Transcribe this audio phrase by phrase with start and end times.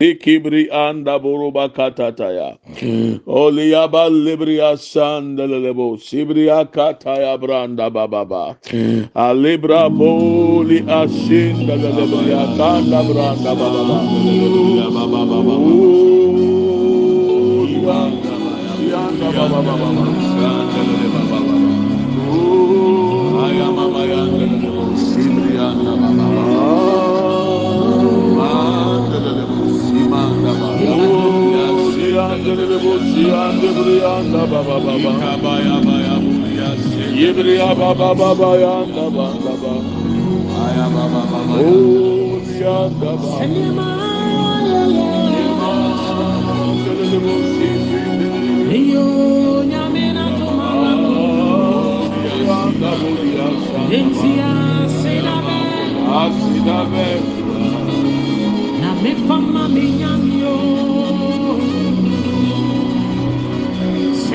[0.00, 2.58] Ikibri anda buruba katataya.
[3.26, 5.98] Oliyaba libria sandelebo.
[5.98, 8.56] Sibria kataya branda bababa.
[9.14, 13.98] Alibra boli ashinda lebria kanda branda bababa.
[17.68, 18.34] Yanda,
[18.92, 20.59] yanda bababa.
[32.40, 39.04] andele bosi andebri anda baba baba kabaya baya buya se yebri baba baba ya anda
[39.16, 39.72] baba baba
[40.64, 43.44] aya baba baba o ya anda baba
[46.64, 47.70] andele bosi
[48.80, 49.06] iyo
[49.70, 50.92] nyamena tomala
[52.24, 54.52] ya anda buya se entia
[55.00, 55.58] sedabe
[56.20, 57.10] asidabe
[58.80, 60.89] na me fama me nyamio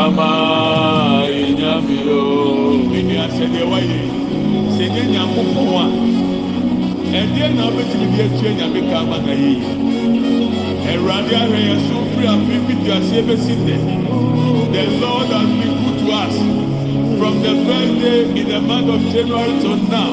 [0.00, 2.22] wama enyamiro.
[2.90, 4.00] Mini asede waye,
[4.76, 5.84] sede nyamuko wa.
[7.20, 9.60] Ɛdeɛ na ɔbɛtumi de atu anyame ka ama na yie.
[10.90, 13.76] Awurade ahwɛ yɛn so free and firi afe bi di aseɛ bɛsi nnɛ.
[14.72, 16.36] The Lord has been good to us.
[17.18, 20.10] From the first day in the month of January till now,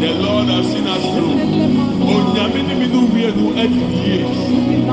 [0.00, 1.83] the Lord has seen us through.
[2.12, 4.18] Onyàmí ni mi ní wíyẹn nu ẹ̀dì yìí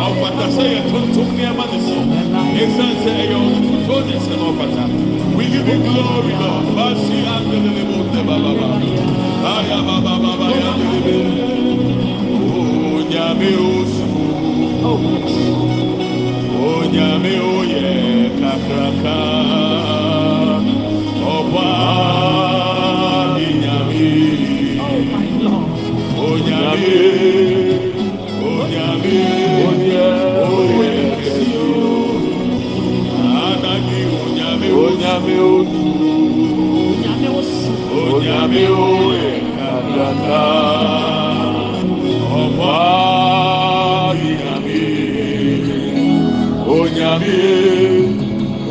[0.07, 1.97] ọ̀pàtà sẹ́ yẹ tuntun ní ẹ̀ma ní sọ
[2.63, 4.83] ẹ̀sán sẹ́ ẹ̀yẹ ọ̀tútù ní ẹ̀sẹ̀ náà ọ̀pàtà
[5.35, 5.79] we give you.
[5.87, 8.69] glory lord basi andele mo tẹ bàbá
[9.55, 11.17] aya bàbá bàbá ya ndele
[12.95, 14.07] onyàmí oṣù
[16.73, 17.85] onyàmí oyè
[18.39, 19.17] kakraka
[21.37, 21.67] ọba
[28.51, 29.17] onyàmí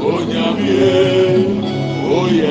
[0.09, 0.73] onyàmí
[2.11, 2.51] oyè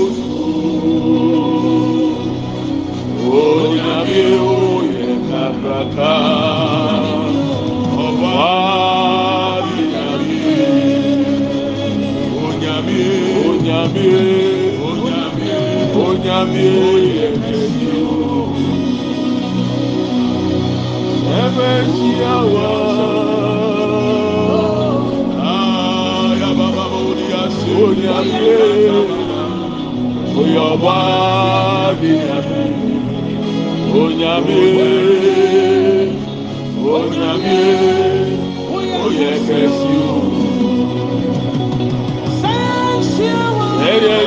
[34.41, 36.17] Ogniami,
[36.93, 37.59] ogniami,
[39.05, 40.09] oje kesiu.
[43.91, 44.19] Ere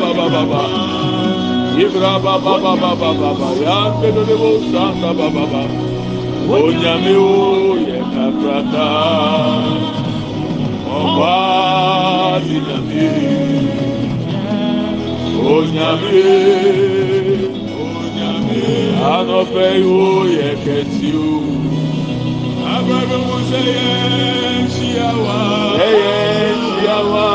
[0.00, 1.21] baba baba.
[1.72, 5.26] Ibra ba ba ba ba ba ba ba ya de de de bo santa ba
[5.34, 5.62] ba ba.
[6.52, 8.88] Onyame o ye kakrata.
[10.96, 11.36] Ọba
[12.44, 13.08] di nyame.
[15.52, 16.20] Onyame
[17.84, 18.62] onyame
[19.14, 20.02] anọpẹ o
[20.36, 21.32] yẹ kẹsí o.
[22.74, 23.90] Abẹ́bẹ́ mo ṣe yẹ
[24.74, 25.38] ṣíyá wa.
[25.86, 26.20] Ẹ yẹ
[26.62, 27.28] ṣíyá wa.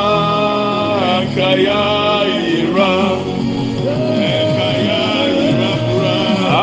[1.02, 1.82] Kankaya
[2.58, 3.18] ìran.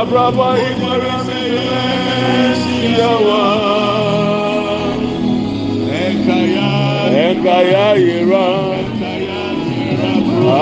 [0.05, 3.43] abrabọ ìmọ̀ràn mi lẹ́sìyàwó.
[7.27, 8.49] Ekaya ira,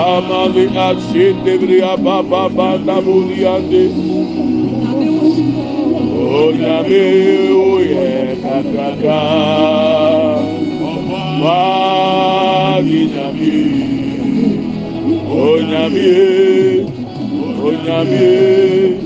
[0.07, 3.83] ama mi ase debiri ababa ba dabu ni ande.
[6.41, 7.05] Onyame
[7.71, 8.07] oyè
[8.43, 9.19] kakaka,
[11.43, 11.61] wá
[12.87, 13.57] nyame.
[15.43, 16.85] Onyamie,
[17.65, 19.02] Onyamie,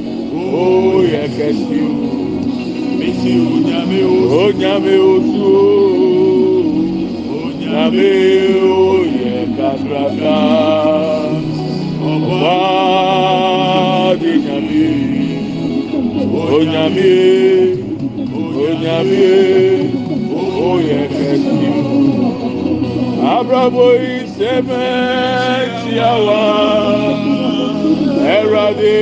[1.37, 1.81] kɛse
[4.03, 5.49] o onyame osu
[7.31, 8.11] o onyame
[8.73, 8.89] o
[9.57, 10.37] kakraka
[12.01, 12.13] o
[14.21, 14.33] de
[16.33, 16.41] o
[18.65, 19.23] onyame
[20.37, 21.71] o oyɛ kɛse
[23.35, 24.83] abrabɔ yi sɛmɛ
[25.81, 26.41] tiawa
[28.33, 28.95] ɛwurade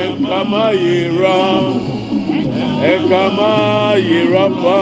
[0.00, 0.15] ɛ.
[0.36, 1.38] ẹ̀ka máa yẹra
[2.92, 4.80] ẹ̀ka máa yẹra pa.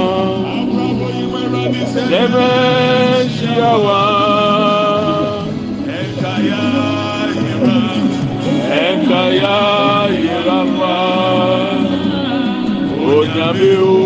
[2.11, 4.03] Lẹ́mẹ̀ ṣíyá wa
[6.01, 6.63] ẹ̀ka yá
[7.45, 7.79] yẹra
[8.87, 9.59] ẹ̀ka yá
[10.25, 10.97] yẹra pa
[13.15, 14.03] ònyàmé o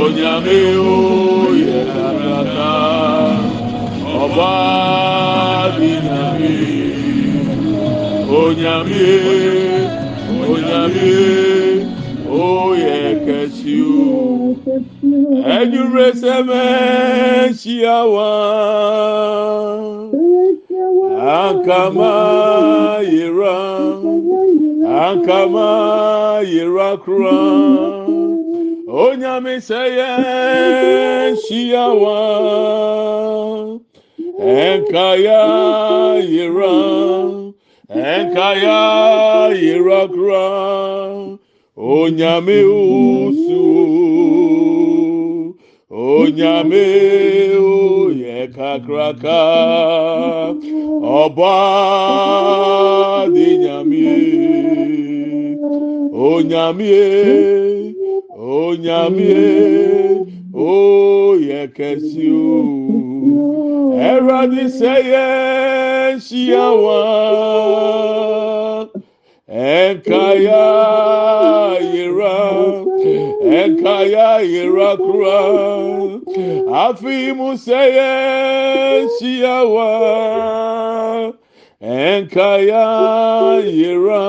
[0.00, 0.58] ònyàmé
[0.94, 0.98] o
[1.64, 2.74] yẹ kàràtà
[4.22, 4.52] ọba
[5.76, 6.73] bìnyàmé.
[8.44, 9.04] Onyami
[10.52, 11.12] onyami
[12.44, 14.14] oyè kẹsí o
[15.56, 16.64] ẹnyúre sẹmẹ
[17.60, 18.30] ṣíyàwá
[21.36, 22.12] ankama
[23.14, 23.58] yẹra.
[25.04, 25.70] Ankama
[26.54, 27.40] yẹra kura
[29.04, 30.12] onyami sẹyẹ
[31.44, 32.18] ṣíyàwá
[34.38, 35.42] ẹnkaya
[36.34, 36.74] yẹra.
[36.74, 37.43] ẹnkaya
[39.62, 40.46] yẹra kura
[41.76, 43.62] onyame osu
[45.90, 46.86] onyame
[47.60, 49.40] oyẹ kakraka
[51.20, 51.54] ọba
[53.34, 54.16] di nyame
[56.12, 56.96] onyame
[58.38, 59.34] onyame
[60.54, 62.56] oyẹ kẹsi o
[64.10, 65.73] ẹrọdi sẹyẹ
[66.26, 67.00] siawa
[69.48, 70.66] ɛnkaya
[71.92, 72.36] yera.
[73.58, 75.40] Ɛnkaya yera kura
[76.84, 78.10] afi musɛyɛ
[79.16, 79.88] siawa
[81.82, 82.86] ɛnkaya
[83.80, 84.24] yera.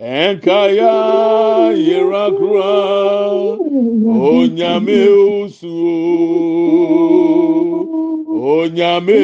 [0.00, 0.94] Ɛnkaya
[1.86, 2.72] yera kura
[4.28, 5.00] onyame
[5.44, 7.33] osuo.
[8.54, 9.20] Onyame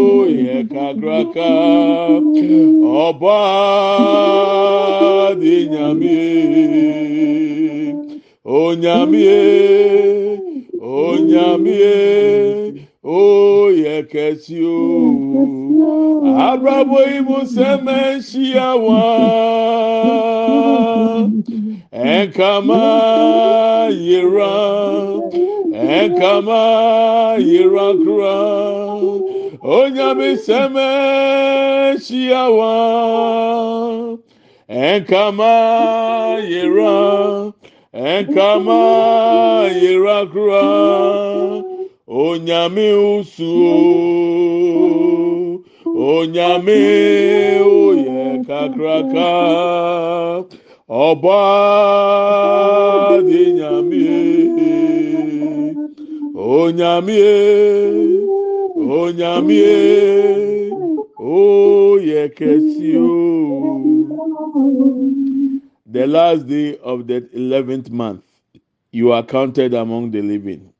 [0.00, 1.50] oyẹ kakraka.
[3.04, 3.38] Ọba
[5.40, 6.20] di nyame.
[8.44, 9.30] Onyame
[11.00, 11.82] onyame
[13.20, 14.80] oyẹ kẹsí o.
[16.48, 19.02] Abrabo ibu sẹmẹ ṣíya wá
[22.14, 22.82] ẹnkama
[24.08, 24.54] yẹra
[25.32, 25.53] ẹnkama
[27.52, 28.36] yẹra kura
[29.76, 30.90] onyame sẹmẹ
[32.04, 32.74] ṣíya wá
[34.68, 35.54] ẹnkama
[36.52, 36.96] yẹra
[38.12, 38.80] ẹnkama
[39.82, 40.64] yẹra kura
[42.24, 43.52] onyame osu
[46.16, 46.80] onyame
[47.76, 49.32] oyẹ kakraka.
[50.88, 51.40] Ọba
[53.28, 54.23] di nyame
[56.58, 57.20] onyame
[59.00, 59.62] onyame
[61.18, 63.10] oyẹ kẹsi o.
[65.86, 68.24] The last day of the eleventh month,
[68.92, 70.72] you are counted among the living.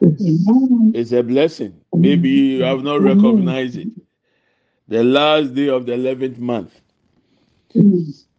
[0.00, 1.74] It's a blessing.
[1.94, 3.88] Maybe you have not recognized it.
[4.88, 6.80] The last day of the 11th month.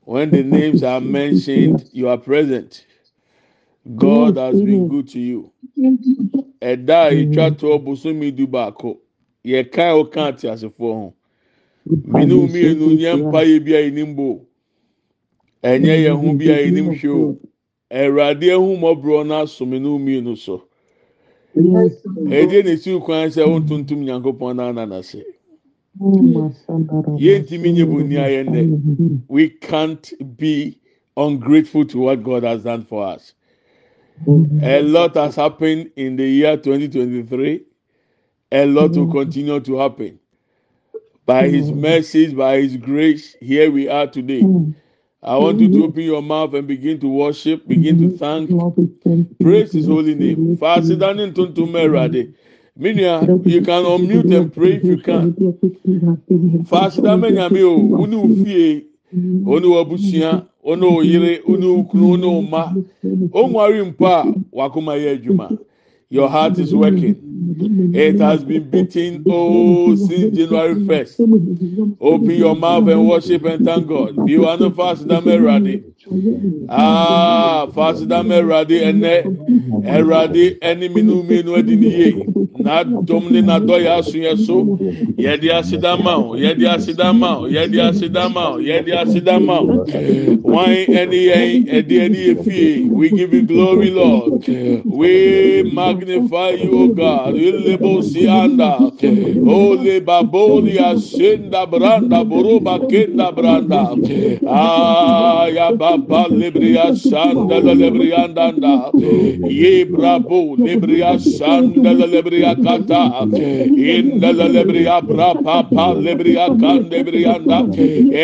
[0.02, 2.86] When the names are mentioned, you are present.
[3.94, 5.52] God has been good to you.
[6.62, 8.98] Ẹ̀dá ìtwa tó bùsùnmi du baako.
[9.44, 11.12] Yẹ ká ẹ̀ ọ̀ka àti àsìfọ́ hàn.
[12.14, 14.28] Mìínú mìínú nyẹ mpa yẹ bi a yẹ ní mbò.
[15.72, 17.38] Ẹ̀nyẹ yẹ hu bi a yẹ ní hwẹ́ o.
[18.02, 20.56] Ẹ̀rọ̀adé ehumọ̀bùrọ̀ náà sọ mìínú mìínú so.
[22.40, 25.24] Ẹ̀dí ẹ̀na esi kwan sẹ́ ọ̀ ntuntum nyankopɔn náà nana sẹ́.
[27.24, 28.62] Yéntìmí nyẹ bò ní ayẹ ndẹ.
[29.34, 30.06] We can't
[30.40, 30.54] be
[31.18, 33.34] ungrateful to what God has done for us.
[34.28, 37.64] A lot has happened in the year 2023.
[38.52, 40.20] A lot will continue to happen.
[41.26, 44.44] By His mercies, by His grace, here we are today.
[45.24, 48.50] I want you to open your mouth and begin to worship, begin to thank,
[49.40, 50.58] praise His holy name.
[50.58, 52.34] Fast down into Merade.
[52.78, 53.62] Minia, you.
[53.62, 55.34] can unmute and pray if you can.
[56.66, 58.86] Fast down, Menyami, unu fie,
[59.46, 62.74] onu wabusua, onu oyere, onu ukunu, onu ma.
[63.34, 65.50] Onwari mpa, wakuma ye juma.
[66.10, 67.16] Your heart is working.
[67.94, 71.98] It has been beating oh since January 1st.
[72.00, 74.16] Open your mouth and worship and thank God.
[74.16, 75.84] Bí wàá ní fásitì mẹ́rọ̀adé.
[76.70, 79.24] Ah, fásitì mẹ́rọ̀adé ẹnẹ́
[79.96, 82.10] ẹ̀rọ̀adé ẹni mínú mínú ẹ̀dín níyè.
[82.12, 82.35] N'adọ́m ní
[82.66, 84.58] n'adom ne n'adɔyɛ asoyɛ so.
[85.24, 89.60] Yɛde aseda ma o yɛde aseda ma o yɛde aseda ma o yɛde aseda ma
[89.60, 89.86] o
[90.52, 92.90] wɔn ɛne yɛn ɛde ɛne yɛ fie.
[92.90, 94.48] We give you glory lord.
[94.86, 97.34] We magnify you o god.
[97.34, 98.78] We lebo si anda.
[98.80, 103.84] O leba boli asenda branda boroba kenda branda.
[104.48, 108.92] Aya baba lebri asanda lebri andanda.
[109.50, 116.90] Ye brabo lebri asanda lebri kata in la la lebria bra pa pa lebria kan
[116.90, 117.60] lebria da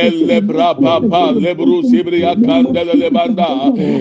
[0.01, 3.50] el lebra pa pa lebru sibria kan de la lebanda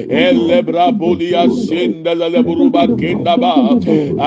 [0.08, 3.54] el lebra bolia shin de la lebru ba kinda ba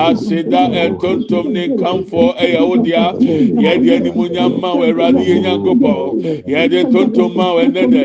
[0.06, 5.40] asida entontom ne kan fo e odia ye de ni munya ma we radi ye
[5.40, 5.94] nyangopo
[6.46, 8.04] ye de tontom ma we nede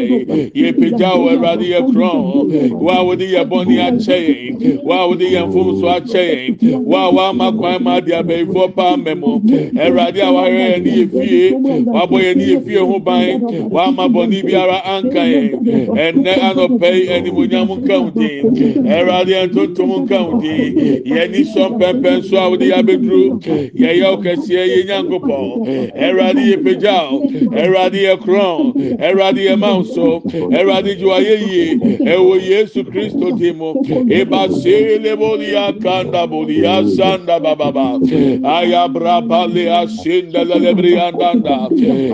[0.54, 5.80] ye pija we radi ye kron wa wodi ye boni ache wa wodi ye mfum
[5.80, 9.32] so ache wa wa ma kwa ma de abɛyifoɔ paa mmɛ mo
[9.84, 11.44] awurade a wahwɛ yɛn ne yɛ fie
[11.96, 13.26] wabɔ yɛn ne yɛ fie ho ban
[14.96, 15.22] anka
[32.10, 33.50] ɛwɔ yesu kristo di
[37.80, 41.70] Braba, Ayabra Bali Ashinda Lebriandanda,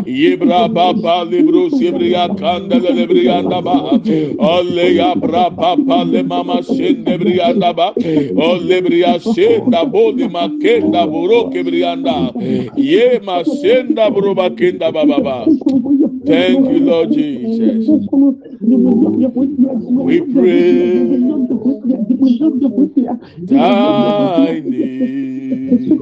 [0.05, 4.00] Yibra Baba Libru Sibria Kanda Lebriandaba,
[4.38, 12.31] Oleya Braba Pale Mama Shinda Briandaba, Olebria Shinda Boli Makenda Buro Kebrianda,
[12.77, 16.14] Yema Shinda Bruba Kenda Baba.
[16.25, 18.08] Thank you lord jesus.
[20.05, 21.05] We pray.
[23.46, 26.00] Thy name.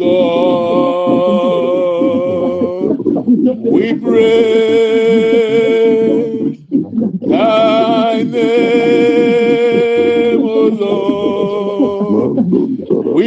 [2.98, 5.67] lord we pray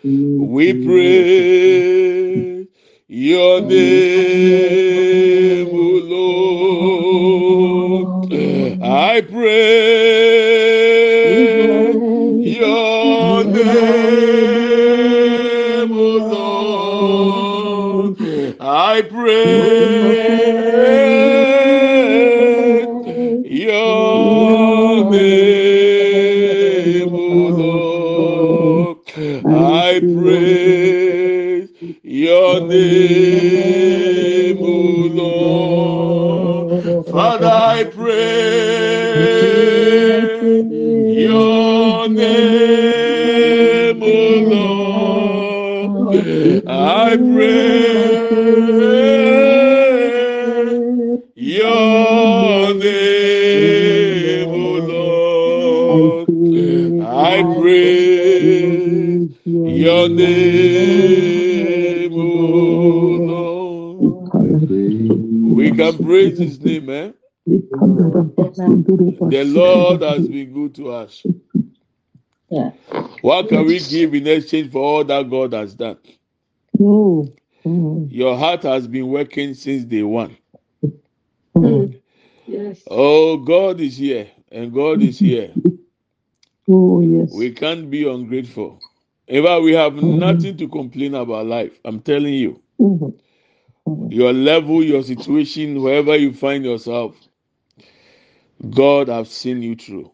[0.04, 2.66] We pray
[3.08, 4.88] your name,
[5.68, 6.00] O
[7.34, 8.32] Lord.
[8.82, 9.92] I pray
[12.42, 14.32] your name,
[15.92, 16.02] O
[18.12, 18.16] Lord.
[18.60, 19.67] I pray.
[69.38, 71.24] The Lord has been good to us.
[72.50, 72.70] Yeah.
[73.20, 75.98] What can we give in exchange for all that God has done?
[76.78, 77.30] Mm.
[77.62, 78.10] Mm.
[78.10, 80.34] Your heart has been working since day one.
[81.54, 82.00] Mm.
[82.46, 82.80] Yes.
[82.90, 85.52] Oh, God is here, and God is here.
[86.70, 87.32] Oh, yes.
[87.34, 88.80] We can't be ungrateful.
[89.26, 91.78] In fact, we have nothing to complain about life.
[91.84, 92.62] I'm telling you.
[92.80, 93.14] Mhm.
[94.10, 97.14] Your level, your situation, wherever you find yourself,
[98.70, 100.12] God have seen you through.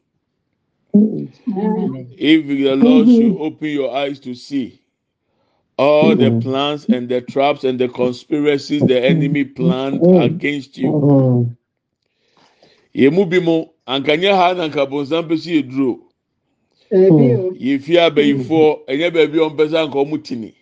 [0.95, 2.15] Amen.
[2.19, 4.81] If the Lord should open your eyes to see
[5.79, 10.99] all the plans and the traps and the conspiracies the enemy planned against you,
[12.95, 16.01] yɛmu bi mo ankanyɛ ha na nka bonsam pɛ si eduro
[16.93, 17.51] Ebi o.
[17.53, 20.55] yɛfi abayifoɔ ɛnyɛ baabi a ɔmpɛ sɛ anka ɔmo tini.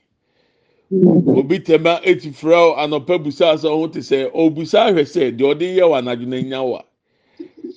[1.36, 5.66] Obi tɛma eti frɛ anɔpɛ busa asɛ ɔho te sɛ obusa ahwɛ sɛ deɛ ɔde
[5.76, 6.82] yɛ wɔ anadwo na nya wa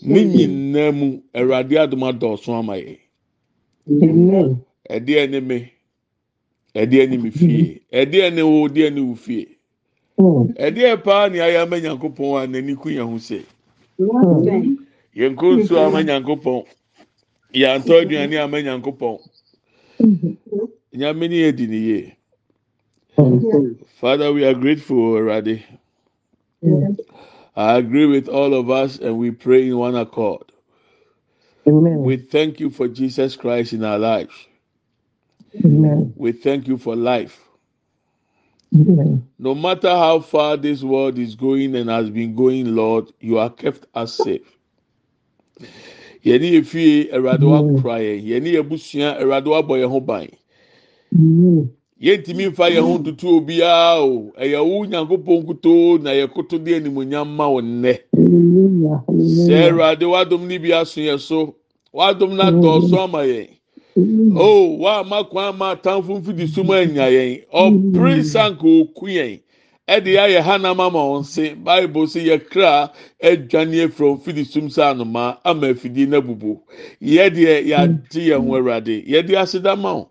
[0.06, 2.98] ne nyinaa mu awurade adum adɔɔso ama yɛ
[4.96, 5.60] ɛdeɛ ne me
[6.76, 9.48] ɛdeɛ ne me fie ɛdeɛ ne wo ɛdeɛ ne wo fie
[10.20, 10.56] Mm.
[10.66, 13.46] ɛdeɛ paa ne ayɛ ama nyankopɔn a n'ani ku yɛn ho sɛ
[14.00, 14.78] Nothing.
[15.16, 16.66] yɛn ko nsuo ama nyankopɔn
[17.54, 19.20] yɛantɔ aduane ama nyankopɔn
[20.02, 20.38] Mhm.
[20.96, 22.18] nyame ne yɛ di ne yie.
[23.18, 23.78] Mm.
[24.02, 25.64] Father, we are grateful already.
[26.64, 26.98] Mm.
[27.56, 30.44] I agree with all of us and we pray in one accord.
[31.68, 31.98] Amen.
[32.04, 34.34] We thank you for Jesus Christ in our lives.
[35.64, 36.14] Amen.
[36.16, 37.40] We thank you for life.
[38.76, 39.28] Amen.
[39.40, 43.58] No matter how far this world is going and has been going, Lord, you have
[43.58, 44.58] kept us safe.
[46.24, 50.30] Yɛne efie Awurade wakora yɛn, yɛne ebusua Awurade wabɔ yɛn ho ban.
[52.02, 57.28] Yɛntumi nfa yɛn ho ntutu obiara o, ɛyɛ wo Nyankopɔn kutoo na yɛkoto de animonyam
[57.36, 57.94] ma wo nnɛ.
[59.48, 61.56] Sɛ awurade wadom no bi aso yɛ so.
[61.94, 63.48] Wadom no adɔɔso ama yɛn
[64.36, 69.40] o wama kwan ama atamfo mfidi so mu anya yɛn ɔpere sanka oku yɛn
[69.88, 72.92] ɛde ayɛ hanam ama wɔn se bible sɛ yɛkra
[73.24, 76.60] adwane afiri mfidi so mu sɛ anoma ama afidie no abubu
[77.02, 80.10] yɛdeɛ yɛagye yɛn ho awurade yɛde aseda ma wo.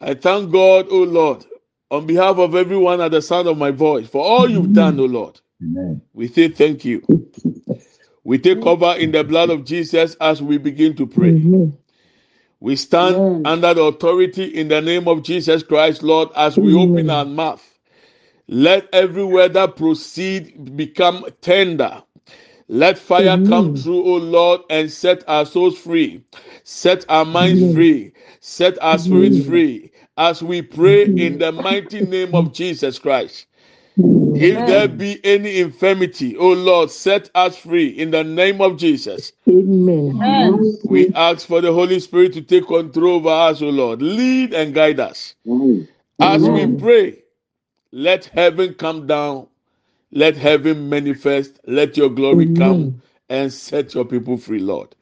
[0.00, 1.44] I thank God, O Lord,
[1.90, 5.04] on behalf of everyone at the sound of my voice, for all you've done, O
[5.04, 5.40] Lord.
[5.62, 6.02] Amen.
[6.12, 7.02] We say thank you.
[8.24, 11.30] We take cover in the blood of Jesus as we begin to pray.
[11.30, 11.78] Amen.
[12.60, 13.42] We stand Amen.
[13.46, 17.64] under the authority in the name of Jesus Christ, Lord, as we open our mouth.
[18.48, 22.02] Let every word that proceed become tender.
[22.68, 26.22] Let fire come through, O Lord, and set our souls free.
[26.64, 28.12] Set our minds free.
[28.40, 29.90] Set our spirits free.
[30.18, 33.46] As we pray in the mighty name of Jesus Christ.
[34.34, 39.32] If there be any infirmity, O Lord, set us free in the name of Jesus.
[39.48, 40.22] Amen.
[40.26, 40.78] Amen.
[40.84, 44.02] We ask for the Holy Spirit to take control over us, O Lord.
[44.02, 45.34] Lead and guide us.
[46.20, 47.22] As we pray,
[47.92, 49.48] let heaven come down.
[50.12, 51.60] Let heaven manifest.
[51.66, 52.90] Let your glory come
[53.28, 54.94] and set your people free, Lord.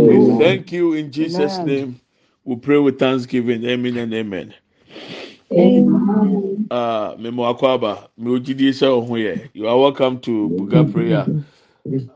[0.00, 1.64] We thank you in Jesus' Amen.
[1.64, 2.00] name.
[2.44, 3.64] We pray with thanksgiving.
[3.66, 4.54] Amen and amen.
[5.52, 6.70] Amen.
[6.70, 9.16] Uh, Memo Akwaba, me ojidi sɛ wo.
[9.54, 11.30] You are welcome to Buga Prayer.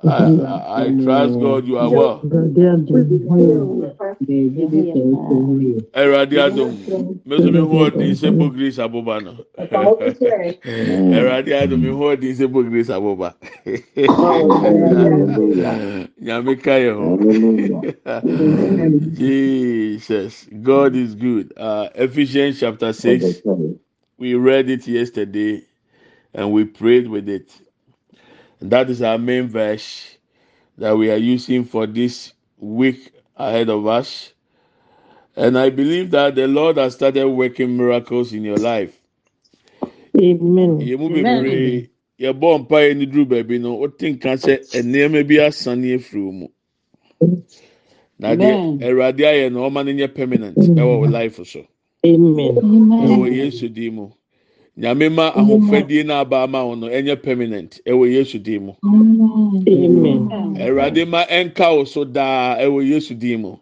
[0.07, 2.29] I, I, I trust God you are well.
[3.27, 3.67] Ho yɛ.
[5.95, 6.87] Awurade adom.
[7.69, 8.79] Ho ɔden sɛ bo Grace.
[11.11, 13.35] Awurade adom me ho ɔden sɛ bo Grace aboba.
[16.23, 17.19] Nyame ka yɛ ho.
[19.15, 21.53] Jesus, God is good.
[21.57, 23.43] Uh, Ephesians chapter 6,
[24.19, 25.65] we read it yesterday
[26.35, 27.51] and we prayed with it.
[28.61, 30.19] That is our main verse
[30.79, 34.33] that we are using for this week ahead of us.
[35.37, 38.95] And I believe that the Lord has started working miracles in your life.
[40.21, 40.89] Amen.
[40.89, 41.91] yɛn mu bebree
[42.21, 46.49] yɛbɔ mpaeɛ ne duru baabi no wote nka sɛ nneɛma bi asane afiri wo mu
[48.19, 48.81] na deɛ Amen.
[48.81, 51.67] awurade ayɛ no ɔma no nyɛ permanent ɛwɔ wo life so
[52.07, 52.59] Amen.
[53.01, 54.11] ɛwɔ yesu din mu
[54.77, 57.81] nyame ma ahofadie no aba ama wo no ɛnyɛ permanent.
[57.87, 58.73] Ɛwɔ yesu din mu.
[58.85, 60.29] Amen.
[60.59, 63.57] awurade ma ɛnka wo so daa ɛwɔ yesu din mu.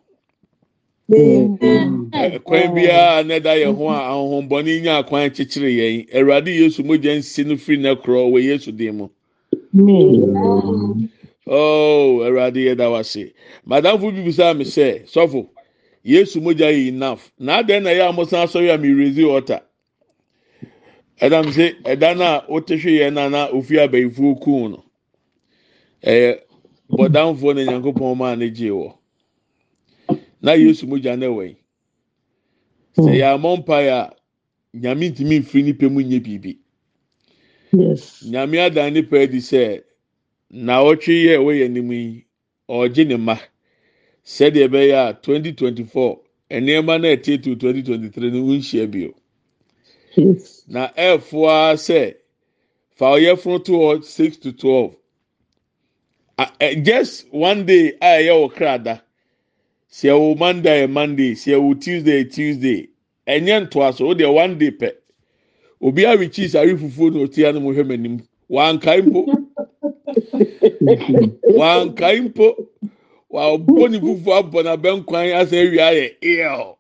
[2.45, 6.09] Kwan biara na ɛda yɛn ho a ahohombɔne nya kwan kyekyere yɛn.
[6.15, 9.09] Awurade yesu mogya nsi no firi ne korɔ wɔ yesu din mu.
[9.75, 11.11] Amen.
[11.47, 13.33] oh awurade yɛda wase
[13.69, 15.47] madamfo bi bisa mi sɛ sɔfo
[16.03, 17.31] yesu mogya yɛ enough.
[17.39, 19.61] Na adan na ɛyɛ a mosan asɔre a mi rezi ɔta?
[21.25, 24.85] Ɛdam sɛ ɛda no a wote hwe yɛn na na ofi abɛyifoɔ kun no.
[26.05, 26.41] Ɛyɛ
[26.97, 28.95] bɔdamfoɔ na nyankopɔn maa ne gye wɔ.
[30.43, 31.57] Na yesu mogya no ɛwɔ yi.
[33.03, 34.17] Sɛ yɛ amɔ mpaeɛ a
[34.79, 36.59] nyame ntumi mfiri nipa mu nye biribi.
[38.23, 39.83] Nyame adan nipa adi sɛ
[40.51, 42.27] na ɔtwe yɛ ɛwɔ yɛn anim yi
[42.71, 43.39] ɔregye ne mma.
[44.25, 48.53] Sɛdeɛ ɛbɛyɛ a twenty twenty four nneɛma na ɛte to twenty twenty three no ho
[48.55, 49.15] nhyia bio.
[50.69, 52.15] Na ɛɛfoa sɛ
[52.97, 54.97] fa ɔyɛfunu to hɔ six to twelve.
[56.39, 59.03] Ɛ- just one day a ɛyɛ wɔ krada.
[59.91, 62.89] Sɛ ɛwɔ monday yɛ monday sɛ ɛwɔ tuesday yɛ tuesday
[63.29, 64.93] ɛnyɛ ntoa so o deɛ one day pɛ.
[65.83, 68.23] Obi awi cheese awi fufuo na otia no mo hwɛ m'anim.
[68.51, 69.31] Wankae mpo.
[71.55, 72.57] Wankae mpo.
[73.33, 76.79] Wabɔ ne fufuo abɔ n'abɛnkwan asa awia ayɛ eel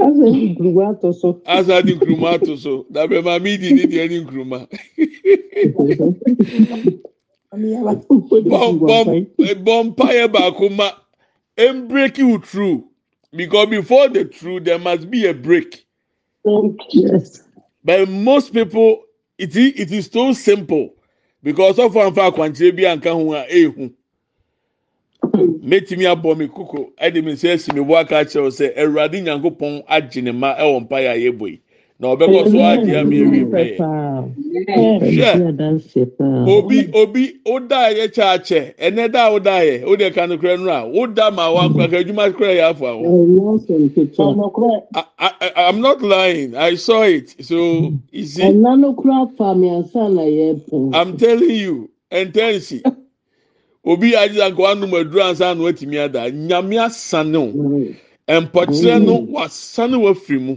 [0.00, 1.40] Asa ni guruwa atọ so.
[1.46, 4.68] asa de nkuruma ato so na bɛ maame di deɛ ne nkuruma
[9.64, 10.90] bɔn mpaeɛ baako ma
[11.56, 12.84] embreki wo true
[13.34, 15.84] because before the true there must be a break.
[16.90, 17.42] Yes.
[17.84, 19.02] but most people
[19.38, 20.94] it is it is so simple.
[21.42, 23.92] Because ɔfɔ anfa akwankyerɛ bi anka ho a ehu
[25.64, 29.84] mɛtumi abɔ me koko ɛde me nsa asi me bo aka akyerɛw sɛ awurade nyankopɔn
[29.88, 31.60] agye ne ma ɛwɔ mpa yɛ ayɛ bɔ yi
[32.00, 33.82] na ɔbɛkɔ so agye ama ewie pɛɛ
[35.02, 35.42] hwɛ.
[36.46, 40.58] Obi obi woda yɛ kyɛ akyɛ ɛnɛ da a woda yɛ wode ɛka no kora
[40.58, 43.20] no a woda ma wankora ka adwuma kora yɛ afɔ awo
[45.56, 46.56] i'm not lying.
[46.56, 47.36] I saw it.
[47.44, 48.60] So you see
[50.92, 52.86] i'm telling you intensi.
[53.90, 56.30] obi yɛ agye anka wanom aduru ansa na watumi ada.
[56.30, 57.58] Nyame asane o
[58.42, 60.56] mpɔkyerɛ no wasane wafiri mu.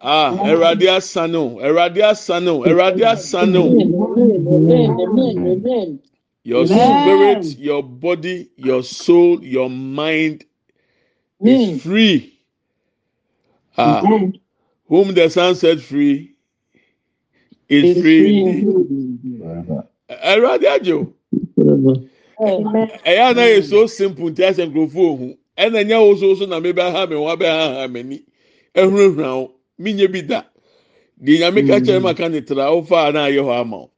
[0.00, 1.60] Ah, awurade asane wo.
[1.60, 2.64] Awurade asane wo.
[2.66, 3.82] Awurade asane wo.
[6.44, 10.44] Your spirit your body your soul your mind
[11.44, 12.34] is free.
[13.78, 14.10] Ah
[14.88, 16.36] whom the sun set free
[17.68, 18.48] is free
[20.10, 21.14] awurade agye wo.
[23.04, 27.16] ɛyɛ anaghị eso simple nti asɛ nkurɔfoɔ ohu ɛna nya wosowoso na mebe aha mi
[27.16, 28.24] wa be aha mi ni
[28.74, 29.54] ehurahura wo.
[29.78, 30.44] Mi nye bi da.
[31.20, 33.90] Di nyame kakyɛ ma ka ne tra ofa ana ayɛ hɔ ama wo.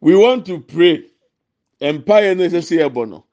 [0.00, 1.04] We want to pray.
[1.80, 3.24] Empire no ɛsɛ sɛ ɛbɔ no.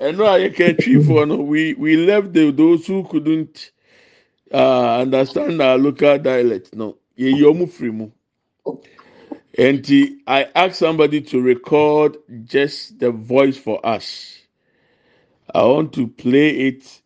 [0.00, 3.70] Ɛno a yɛka atwifoɔ no we we left the those who couldn't
[4.52, 6.74] uh, understand our local dialect.
[6.74, 8.10] No yɛyi ɔmo firi mu.
[9.58, 14.38] Nti i ask somebody to record just the voice for us.
[15.54, 17.00] I want to play it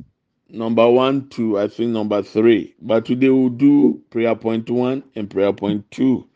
[0.50, 2.74] number one to i think number three.
[2.80, 6.26] But today we'll do prayer point one and prayer point two.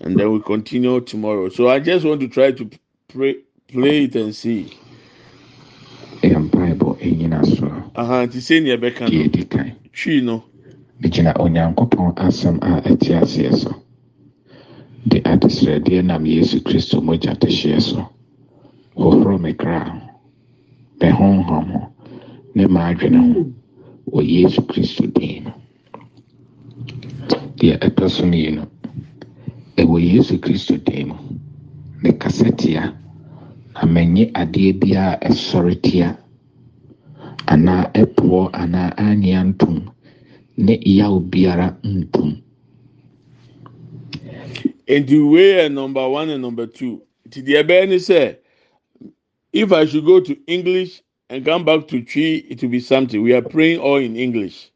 [0.00, 1.48] And then we continue tomorrow.
[1.48, 2.70] So i just want to try to
[3.08, 3.36] pray
[3.68, 4.72] play it and see.
[6.22, 7.66] Ɛyɛ mpaebɔ ɛnyina so.
[7.96, 10.44] Aha nti sɛ nea ɛbɛka deɛ no ɛdi kan twi no?
[11.02, 13.82] Megyina onyankopɔn asɛm a ɛte aseɛ so
[15.10, 18.00] de adesrɛdeɛ nam yesu kristo mogya te hyeɛ so.
[18.96, 19.80] Hohoro me kra.
[21.00, 21.80] Me honhom ho
[22.54, 23.40] ne m'adwene ho.
[24.12, 25.52] Wɔ yesu kristo din mu
[27.58, 28.62] deɛ ɛtɔ so mmienu
[29.76, 31.14] ɛwɔ yesu kristo din mu
[32.02, 32.82] ne kasa tia
[33.74, 36.16] na mɛnye adeɛ biara ɛsɔre tia.
[37.46, 39.76] Anaa ɛpoɔ anaa ntom
[40.56, 42.42] ne yaw biara ntom
[44.88, 47.02] nti wei yɛ number one and number two.
[47.28, 48.36] Nti deɛ ɛbɛyɛ ne sɛ
[49.52, 53.22] if i should go to english and come back to twi it will be something.
[53.22, 54.70] We are praying all in english.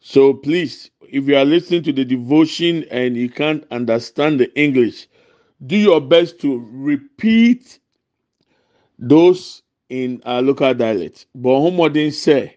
[0.00, 5.06] So please if you are listening to the devotion and you can't understand the english
[5.66, 7.78] do your best to repeat
[8.98, 11.26] those in our local dialect.
[11.34, 12.50] But ọhụmọdé sẹ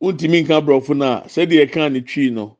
[0.00, 2.56] ntumi nka aborɔfo no a sɛdeɛ ɛka ne twi no.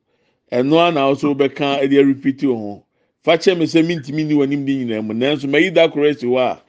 [0.51, 2.83] Ɛno a na ɔso bɛka ɛde repeat wɔn
[3.25, 6.27] fakyɛ mi sɛ mintimi ni wɔn anim ne nyinaa mu nanso mɛyi da koro esi
[6.27, 6.63] hɔ a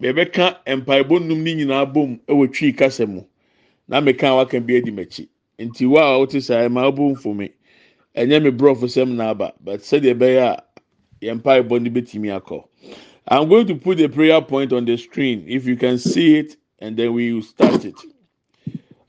[0.00, 3.22] bɛbɛka mpaebɔ num ne nyinaa bom ɛwɔ twi kasa mu
[3.88, 5.28] na mɛka a waka bi adi m'akyi.
[5.60, 7.50] Nti wa a wɔte saa ɛma ɔbɔ mfomi
[8.16, 10.64] ɛnyɛ mi borɔfo sɛm na aba but sɛdeɛ ɛbɛyɛ a
[11.26, 12.64] yɛn mpaebɔ no bɛtumi akɔ.
[13.28, 15.44] I'm going to put a prayer point on the screen.
[15.48, 18.04] If you can see it and then we will start it.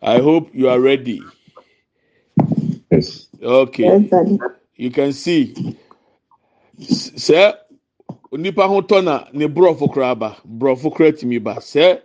[0.02, 1.34] I hope you are ready.
[2.92, 3.30] Yes.
[3.44, 4.00] okay.
[4.76, 5.58] You can see.
[5.58, 5.89] S-
[6.80, 7.54] sɛ
[8.38, 11.56] nipa ho tɔ na ne borɔfo koraa ba borɔfo koraa tumi ba.
[11.60, 12.00] Sɛ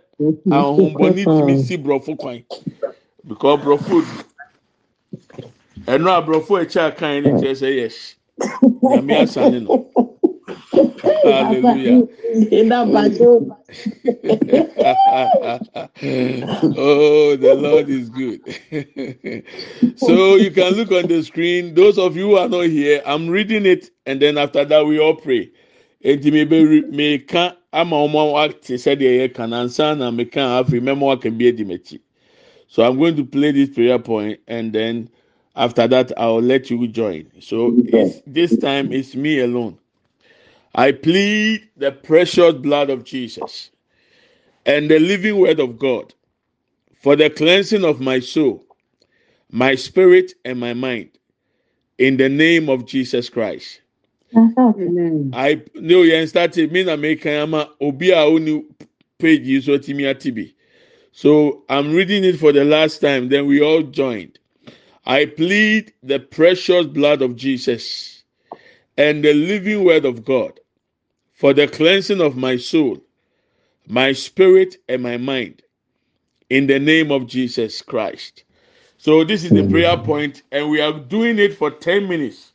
[0.51, 2.43] ahombɔni tumi si borɔfo kwan.
[3.27, 4.03] Because borɔfo
[5.85, 8.15] ɛno a borɔfo akyi akan ne kyerɛ sɛ yes
[8.81, 9.87] nyame asane no
[11.23, 12.03] hallelujah
[16.77, 18.41] oh, the Lord is good.
[19.99, 21.73] so you can look on the screen.
[21.75, 24.99] Those of you who are not here, I'm reading it, and then after that we
[24.99, 25.51] all pray.
[26.03, 30.79] Enti maybe meka ama ọmọ wa te sẹ deɛ yɛ kan ansa na meka afei
[30.81, 31.99] mɛma wa kan bi edi.
[32.67, 35.09] So I'm going to play this prayer point, and then
[35.55, 37.31] after that I'll let you join.
[37.39, 39.77] So it's, this time it's me alone.
[40.75, 43.71] I plead the precious blood of Jesus
[44.65, 46.13] and the living word of God
[47.01, 48.65] for the cleansing of my soul,
[49.49, 51.11] my spirit, and my mind.
[51.97, 53.79] In the name of Jesus Christ.
[54.35, 55.31] Amen.
[55.31, 58.65] I know you started me na make ama obi a oni
[59.17, 60.53] page so timi atibi.
[61.13, 64.39] So I'm reading it for the last time, then we all joined.
[65.05, 68.23] I plead the precious blood of Jesus
[68.97, 70.59] and the living word of God
[71.35, 72.99] for the cleansing of my soul,
[73.87, 75.63] my spirit, and my mind.
[76.49, 78.43] In the name of Jesus Christ.
[78.99, 82.53] So this is the prayer point, and we are doing it for 10 minutes.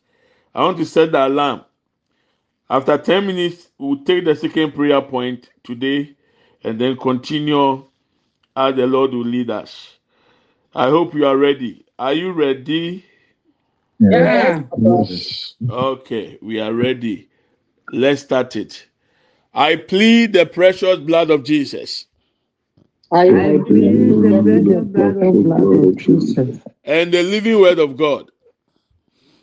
[0.55, 1.65] I want to set the alarm.
[2.71, 6.17] After 10 minutes, we'll take the second prayer point today
[6.65, 7.85] and then continue
[8.57, 9.99] as the Lord will lead us.
[10.75, 11.87] I hope you are ready.
[11.99, 13.05] Are you ready?
[14.01, 14.65] Yeah.
[14.77, 15.55] Yes.
[15.71, 17.30] Okay, we are ready.
[17.93, 18.87] Let's start it.
[19.55, 22.07] I plead the precious blood of Jesus
[23.13, 26.59] I plead the precious blood of Jesus.
[26.85, 28.31] and the living word of God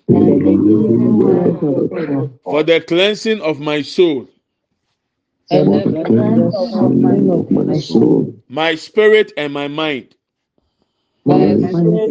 [0.10, 2.40] And the living word of God.
[2.44, 4.28] for the cleansing of my soul,
[5.52, 8.36] And the cleansing of my soul.
[8.50, 10.16] my spirit, and my mind.
[11.26, 12.10] My mind.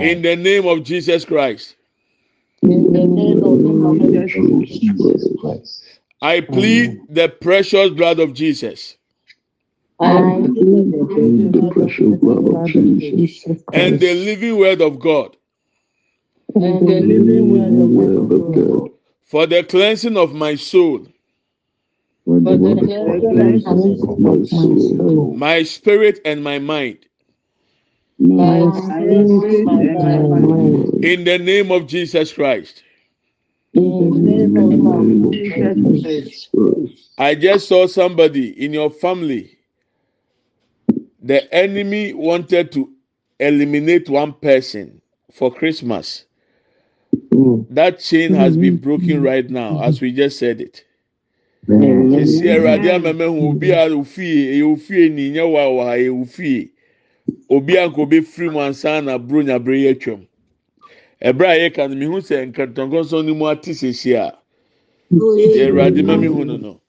[0.00, 1.76] In the name of Jesus Christ,
[2.62, 4.17] In the name of Jesus Christ.
[6.22, 8.96] I plead the precious blood of Jesus
[9.98, 15.36] the precious blood of Jesus and the living word of God
[16.54, 18.90] And the living word of God.
[19.24, 21.06] for the cleansing of my soul,
[22.24, 25.34] For the cleansing of my soul.
[25.34, 27.06] my spirit, and my mind.
[28.18, 31.04] My spirit, my mind.
[31.04, 32.82] In the name of Jesus Christ.
[37.18, 39.56] I just saw somebody in your family.
[41.22, 42.90] The enemy wanted to
[43.38, 45.00] eliminate one person
[45.32, 46.24] for Christmas.
[47.70, 50.84] That chain has been broken right now, as we just said it.
[51.68, 56.70] Esi Awurade amama hu obi a ofie eye ofie ni nye wa wa eye ofie.
[57.50, 59.94] Obi a nko be free mu ansa na bro nya bre ye
[61.22, 61.34] twam.
[61.34, 64.38] Ebra ye kan mi hu sɛ nkantankonso ni mu ate sisi a.
[65.54, 66.80] Awurade ma mi hu no no.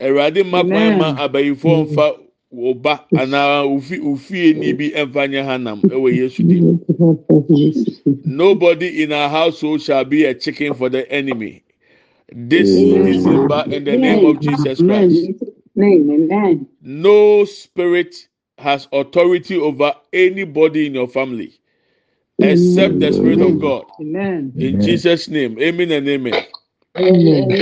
[0.00, 2.16] Awurade mma kwan ma abayifo mfa
[2.54, 6.70] ọba anaa ofi ofie ni bi mfa nyɛ hanam ɛwɔ Yesu dim.
[8.24, 11.64] Nobody in our household shall be a chicken for the enemy.
[12.32, 15.32] This December, in the name of Jesus Christ,
[16.82, 18.28] no spirit
[18.58, 21.59] has authority over anybody in your family
[22.40, 23.86] except the Spirit of God.
[24.00, 24.54] Amen.
[24.58, 26.46] In Jesus' name, amen and amen.
[26.98, 27.52] Amen.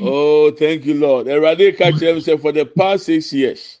[0.00, 1.26] Oh, thank you, Lord.
[1.28, 3.80] Erade catch them for the past six years.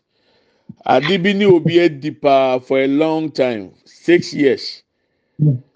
[0.86, 3.72] Adibini will be a deeper for a long time.
[3.84, 4.82] Six years.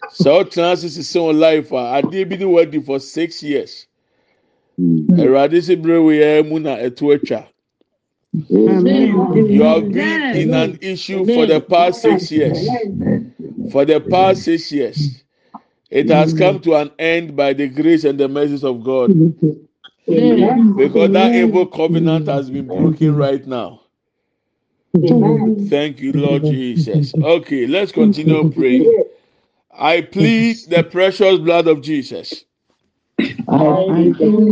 [0.09, 1.71] So chances is on life.
[1.71, 3.87] Adibini will di for six years.
[5.19, 7.49] Erade se bre we muna etuacha.
[9.47, 12.79] You have been in an issue for the past six years.
[13.71, 15.25] For the past six years.
[15.91, 19.17] It has come to an end by the grace and the mercies of God.
[20.75, 23.83] Because that evil covenant has been broken right now.
[25.69, 27.15] Thank you, Lord Jesus.
[27.23, 28.97] Okay, let's continue praying.
[29.73, 32.45] I plead the precious blood of Jesus.
[33.89, 34.45] I plead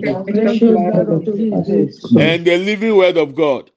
[0.00, 2.14] the precious blood of Jesus.
[2.16, 3.70] And the living word of God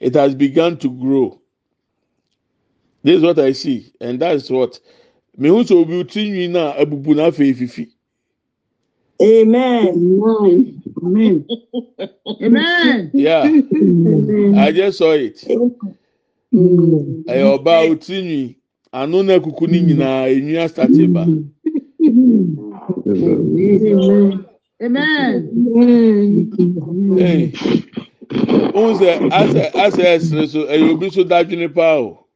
[0.00, 1.40] it has begun to grow.
[3.02, 4.80] This is what I see, and that's what.
[5.38, 7.88] Me hu sɛ obi ti nwi na abubu na afei fifi.
[9.22, 10.20] Amen.
[11.02, 11.46] Amen.
[12.42, 13.10] Amen.
[13.14, 13.42] Yeah,
[14.56, 15.44] I just saw it.
[17.28, 18.56] Ɛyɛ ɔbaa oti nwi
[18.92, 21.22] ano na kuku ne nyinaa enwi asate ba.
[24.82, 25.56] Amen.
[27.18, 27.52] Hey,
[28.74, 32.26] ohun sɛ asɛ asɛ ɛsere so ɛyɛ obi so dadwene paa o.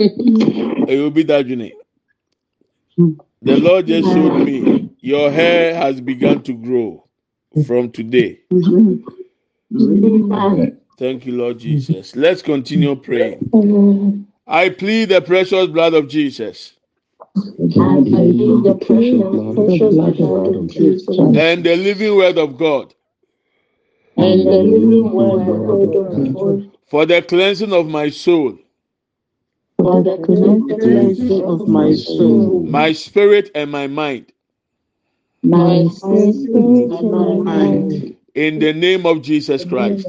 [0.00, 1.72] Ɛyɛ obi dadwene.
[3.42, 7.04] The Lord just showed me your hair has begun to grow
[7.66, 8.40] from today.
[10.98, 12.14] Thank you, Lord Jesus.
[12.14, 14.26] Let's continue praying.
[14.46, 16.74] I plead the precious blood of Jesus
[17.34, 22.94] the precious blood of Jesus and the living word of God
[24.16, 28.58] And the living word of God for the cleansing of my soul,
[29.82, 34.32] for the cleansing of my soul, my spirit, and my mind.
[35.42, 38.16] my spirit, and my mind.
[38.34, 40.06] In the name of Jesus Christ,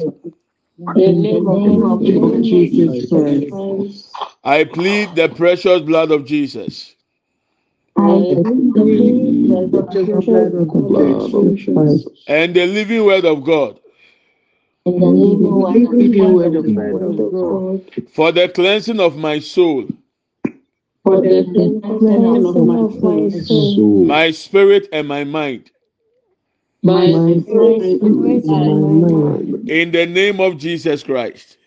[0.80, 1.47] In the name
[1.84, 2.01] of
[2.43, 4.09] Jesus Christ.
[4.43, 6.95] I plead the precious blood of Jesus.
[7.97, 8.74] I plead
[9.71, 10.26] the precious
[10.74, 12.05] blood of Jesus.
[12.28, 13.80] And the living word of God
[14.86, 16.66] and the living word of
[17.32, 17.82] God
[18.12, 19.88] for the cleansing of my soul,
[21.04, 25.72] for the cleansing of my soul, soul, my spirit, and my mind.
[26.82, 29.70] my spirit, and my mind.
[29.70, 31.58] In the name of Jesus Christ,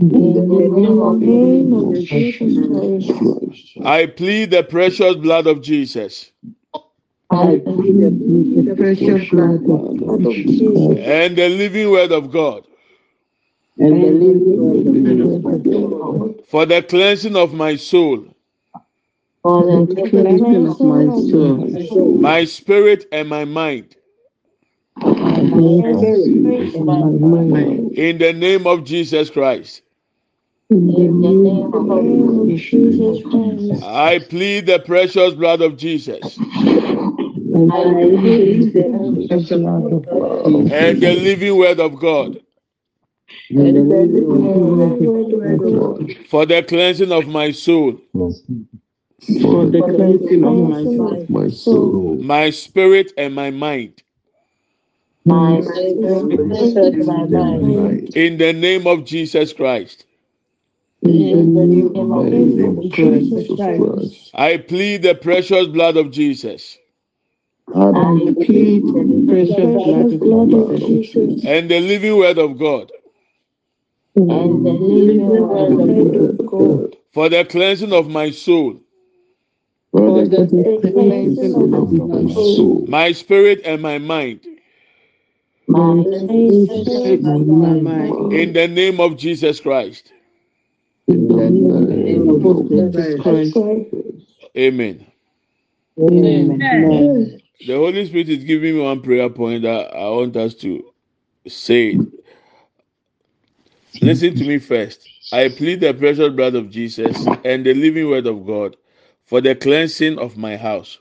[0.00, 2.08] In the name of Jesus.
[2.08, 3.18] Christ.
[3.18, 3.86] Christ.
[3.86, 6.32] I plead the precious blood of Jesus
[7.30, 7.62] And
[11.36, 12.66] the living word of God
[16.48, 18.26] for the cleansing of my soul,
[22.20, 23.94] my spirit, and my mind.
[27.96, 29.82] In the name of Jesus Christ.
[33.82, 36.36] I plead the precious blood of Jesus
[40.70, 42.40] and the living word of God
[43.50, 48.00] and the living word of God for the cleansing of my soul,
[49.42, 54.02] for the cleansing of my soul, My spirit, and my mind.
[55.24, 58.16] my spirit, and my mind.
[58.16, 60.06] In the name of Jesus Christ,
[61.02, 63.80] In the name in of the name of Jesus Jesus Christ.
[63.80, 64.30] Christ.
[64.34, 66.78] I plead the precious blood of Jesus
[67.74, 68.36] and
[71.70, 72.90] the living word of God.
[74.16, 76.96] And the living word of God.
[77.12, 78.80] For the cleansing of my soul,
[79.92, 84.40] for the cleansing of my soul, my spirit, and my mind.
[85.68, 86.02] my
[86.84, 88.32] spirit, and my mind.
[88.32, 90.12] In the name of Jesus Christ,
[91.08, 93.56] In the name of Jesus Christ.
[94.56, 95.06] Amen.
[95.98, 97.40] Amen.
[97.66, 100.82] The Holy Spirit is giving me one prayer point that I want us to
[101.46, 102.02] say.
[104.00, 105.08] Listen to me first.
[105.32, 108.76] I plead the precious blood of Jesus and the living word of God
[109.26, 110.98] for the cleansing of my house.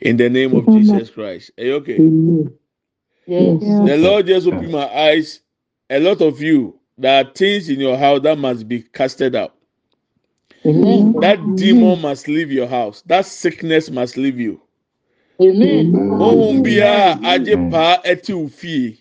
[0.00, 1.50] In the name of Jesus Christ.
[1.58, 2.06] Are you okay?
[3.26, 3.80] Yes.
[3.80, 5.40] The Lord just opened my eyes.
[5.90, 9.54] A lot of you, there are things in your house that must be casted out.
[10.66, 11.14] Amen.
[11.20, 13.02] That demon must leave your house.
[13.06, 14.60] That sickness must leave you.
[15.40, 15.92] Amen.
[16.20, 18.98] Ohun biara agye paa ɛte wo fie.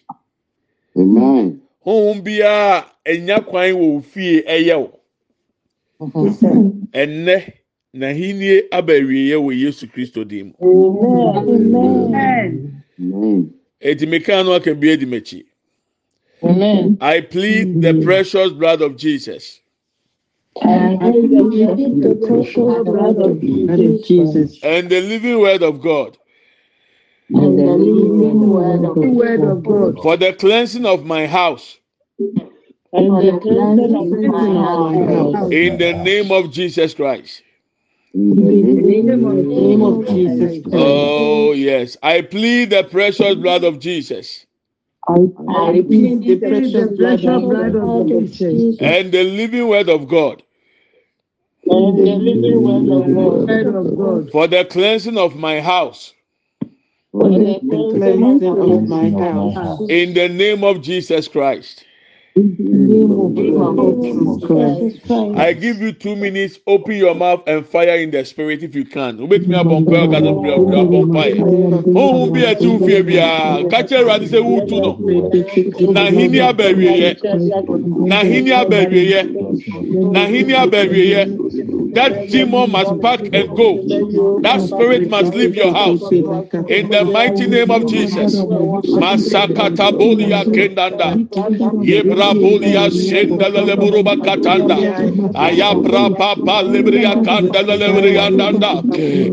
[0.97, 1.61] Amen.
[1.85, 4.99] Ohun biara ɛnya kwan wɔ wo fie ɛyɛ wo.
[6.93, 7.53] Ɛnɛ
[7.95, 10.53] n'ahenni aba awieɛ wɔ Yesu Kristo dim.
[10.61, 12.83] Amen.
[13.81, 15.43] Edimika no aka bi edimekyi.
[16.43, 16.97] Amen.
[17.01, 19.59] I plead the precious blood of Jesus.
[20.61, 26.17] I plead the precious Jesus and the living word of God
[27.29, 30.01] and the living word of word of God.
[30.01, 31.77] for the cleansing of my house.
[32.19, 32.35] and
[32.93, 35.51] the cleansing of my house.
[35.51, 37.43] In the name of Jesus Christ.
[38.13, 40.73] In the name of Jesus Christ.
[40.73, 41.97] Oh, yes.
[42.03, 44.45] I plead the precious blood of Jesus
[45.09, 48.77] I repeat the precious blood precious blood of of Jesus.
[48.79, 50.43] and the living word of God
[51.69, 53.49] and the living word of God.
[53.49, 54.31] Word of God.
[54.31, 56.13] for the cleansing of my house.
[57.11, 57.59] For the
[57.91, 59.79] cleansing of my house.
[59.89, 61.85] In the name of Jesus Christ.
[65.35, 66.59] I give you two minutes.
[66.67, 69.17] Open your mouth and fire in the spirit if you can.
[69.19, 71.47] Wobɛtumi abɔ mpaeɛ ɔka sɛ bra bra bɔ mpaeɛ.
[71.95, 75.03] Honhom bi a ɛte wo fie biara, ka kyerɛ Awurade sɛ wotu no.
[75.85, 77.17] N'ahenni aba awieeɛ.
[78.05, 79.29] N'ahenni aba awieeɛ.
[80.11, 81.31] N'ahenni aba awieeɛ.
[81.93, 83.85] That demon must pack and go.
[84.41, 86.11] That spirit must leave your house.
[86.67, 88.47] In the mighty name of Jesus.
[88.95, 91.21] Masakata bolia kendanda.
[91.81, 94.77] Yebra Ayabulia Sendala Leburuba Katanda,
[95.33, 98.81] Ayabra Papa Libria Candala Lebria Danda,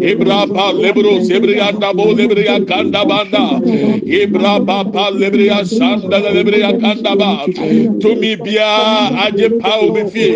[0.00, 3.60] Ibrapa Libros, Ibrianda Bo Libria Candabanda,
[4.02, 7.44] Ibra Papa Libria Sandala Libria Candaba,
[8.00, 10.32] Tumi Bia Ajepao Bifi,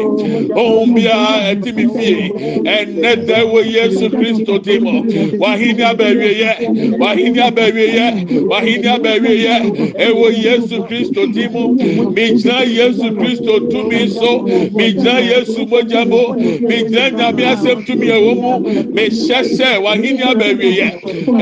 [0.52, 3.40] Ombia Etimifi, and Nete
[3.72, 5.02] Yesu Christo Timo,
[5.38, 11.70] Wahinia Berriye, Wahinia Berriye, Wahinia Berriye, Ewo Yesu Christo Timo,
[12.12, 14.42] Mij megyina yesu kristo tumi so
[14.74, 16.34] megyina yesu mogya mu
[16.68, 18.52] megyina nyame asɛm tumi ɛwɔ mu
[18.94, 20.88] mehyɛ sɛ wahene abawieɛ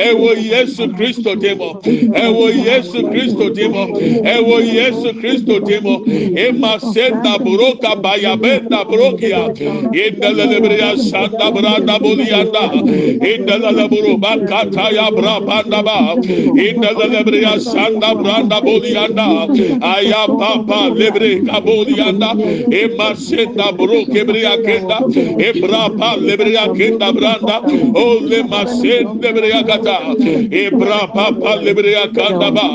[0.06, 1.68] ɛwɔ yesu kristo de mɔ
[2.22, 3.82] ɛwɔ yesu kristo de mɔ
[4.34, 5.94] ɛwɔ yesu kristo de mɔ
[6.48, 9.54] ema senda buroka bayabenda burokia
[9.92, 12.64] indelelebreya sanda branda bolianda.
[13.18, 16.14] Indelelebro bakata ya brabanda ba.
[16.18, 19.48] Indelelebreya sanda branda bolianda.
[19.80, 22.30] Ayababa lebre kabolianda
[22.70, 24.98] e masenda bro kebre akenda
[25.38, 27.60] e brapa lebre akenda branda
[27.94, 29.98] o le masenda lebre akata
[30.50, 32.66] e brapa pa lebre akanda ba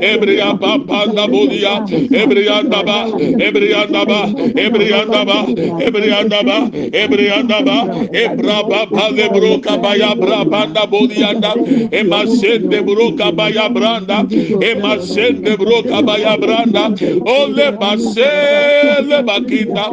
[0.00, 4.20] e bria pa pa na bolia e bria da ba e bria da ba
[4.62, 5.38] e bria da ba
[5.80, 7.78] e bria da ba e bria da ba
[8.12, 11.52] e brapa pa lebro kabaya brapa na bolianda
[11.90, 14.18] e masenda bro kabaya branda
[14.68, 16.84] e masenda bro kabaya branda
[17.34, 18.30] o leba se
[19.10, 19.86] leba kinda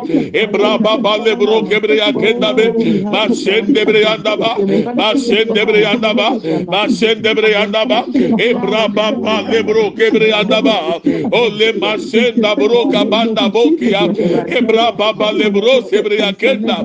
[0.43, 2.65] ebra baba lebro kebreya kenda be.
[3.13, 4.51] Ba sen debreya daba
[4.97, 5.07] ba.
[5.17, 6.27] Sen debreya daba
[6.73, 6.81] ba.
[6.89, 7.99] Sen debreya daba
[8.47, 10.99] ebra baba lebro kebreya daba
[11.31, 14.03] o le ma sen dabro kabanda bokia
[14.57, 16.77] ebra baba lebro sebreya kenda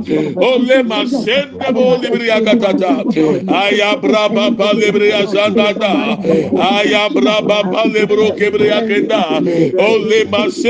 [0.48, 2.92] o le ma sen debo lebreya katata
[3.62, 5.92] aya bra baba lebreya sandata
[6.70, 9.22] aya bra baba lebro kebreya kenda
[9.86, 10.67] o le ma sen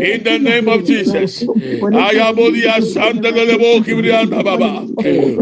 [0.00, 1.46] In the name of Jesus.
[4.44, 4.88] Baba.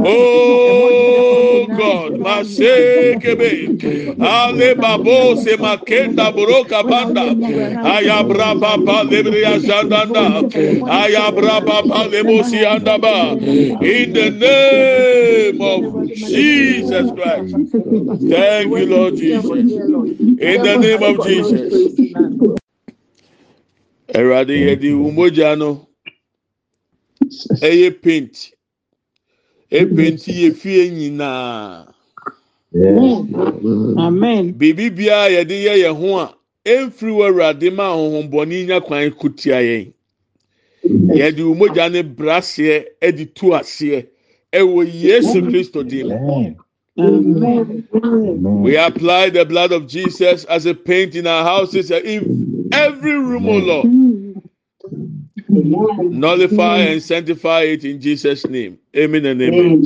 [0.04, 3.72] Oh God, masekebe.
[4.20, 7.36] Ale babo se makenda broka banda.
[7.82, 10.44] Aya braba pa lebria sandanda.
[10.86, 13.38] Aya braba pa lebosi andaba.
[13.80, 17.56] In the name of Jesus Christ.
[18.28, 19.50] Thank you, Lord Lord Jesus.
[20.40, 21.62] In the name of Jesus.
[24.18, 25.70] Ẹ̀rọ̀dẹ̀ yẹ di umoja no,
[27.62, 28.34] ẹ yẹ paint,
[29.70, 31.94] ẹ paint yẹ fie nyinaa.
[33.96, 34.52] Amen.
[34.58, 36.34] Biribi biara yɛde yɛ yɛn ho a,
[36.72, 39.92] ɛmfiri wɔ Awurade ma ahohombɔne nya kwan kutia yɛn.
[41.18, 42.76] Yɛde umoja ne braseɛ
[43.16, 44.06] de tu aseɛ
[44.52, 46.54] ɛwɔ Yesu Kristo din mu.
[47.00, 47.88] Amen.
[48.60, 52.32] We apply the blood of Jesus as a paint in our houses, and in
[52.72, 53.90] every room, O Lord.
[56.10, 58.78] Nullify and sanctify it in Jesus' name.
[58.96, 59.80] Amen and amen.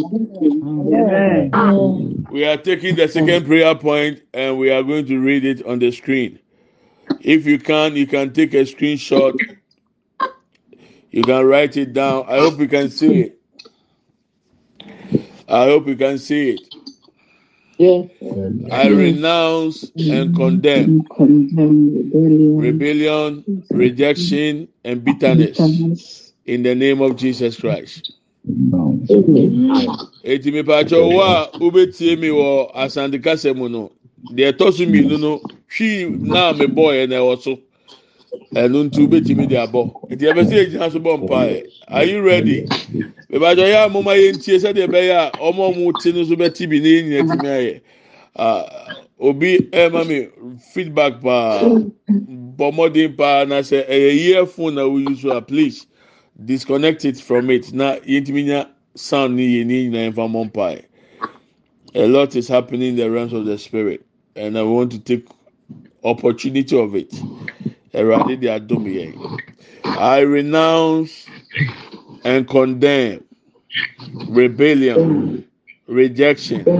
[2.31, 5.79] We are taking the second prayer point and we are going to read it on
[5.81, 6.39] the screen.
[7.21, 9.41] If you can, you can take a screenshot.
[11.11, 12.27] You can write it down.
[12.29, 13.41] I hope you can see it.
[15.49, 16.76] I hope you can see it.
[17.79, 18.09] Yes.
[18.73, 22.59] I renounce and condemn mm-hmm.
[22.59, 23.77] rebellion, mm-hmm.
[23.77, 28.13] rejection, and bitterness in the name of Jesus Christ.
[30.25, 33.91] Eti mipatsɔ wo a wobɛtie mi wɔ asante kasa mu no.
[34.33, 37.59] Deɛ ɛtɔ so mmienu no hwii naa mi bɔ yɛ na ɛwɔ so
[38.55, 42.63] ɛnu nti wobɛtumi de abɔ nti ɛbɛ sɛ egyina so bɔ mpaeɛ are you ready?
[43.31, 46.35] Bɛbadɔ yɛ a mɔmɔ yɛ ntie sɛdeɛ ɛbɛyɛ a ɔmo a ɔmo te no so
[46.37, 47.81] bɛti bi na yɛnyina tumi ayɛ
[48.37, 50.29] aa obi ɛɛma mi
[50.75, 51.63] feedback paa
[52.59, 55.87] bɔmɔden paa na sɛ ɛyɛ yie phone na we use a please.
[56.45, 57.73] Disconnect it from it.
[57.73, 60.83] Na yɛntumi nya sound ni yɛ ne nyinaa nfa mɔ mpaeɛ
[61.97, 64.05] a lot is happening in the realms of the spirit
[64.37, 65.27] and i want to take
[66.05, 67.11] opportunity of it.
[67.97, 69.21] Yẹn.
[69.97, 71.31] I renounce
[72.25, 73.25] and condemn
[74.27, 75.11] rebellion,
[75.89, 76.73] rejection,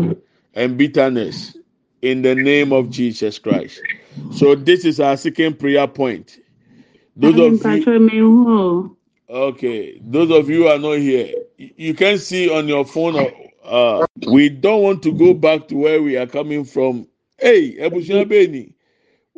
[0.55, 1.57] and bitterness
[2.03, 3.85] in the name of Jesus Christ.
[4.31, 6.39] So this is our second prayer point.
[7.17, 7.89] Those of you,
[9.31, 13.33] okay, those of you are not here, you can see on your phone.
[13.65, 17.09] Uh, we don't want to go back to where we are coming from.
[17.39, 18.75] Hey, ebusua beni,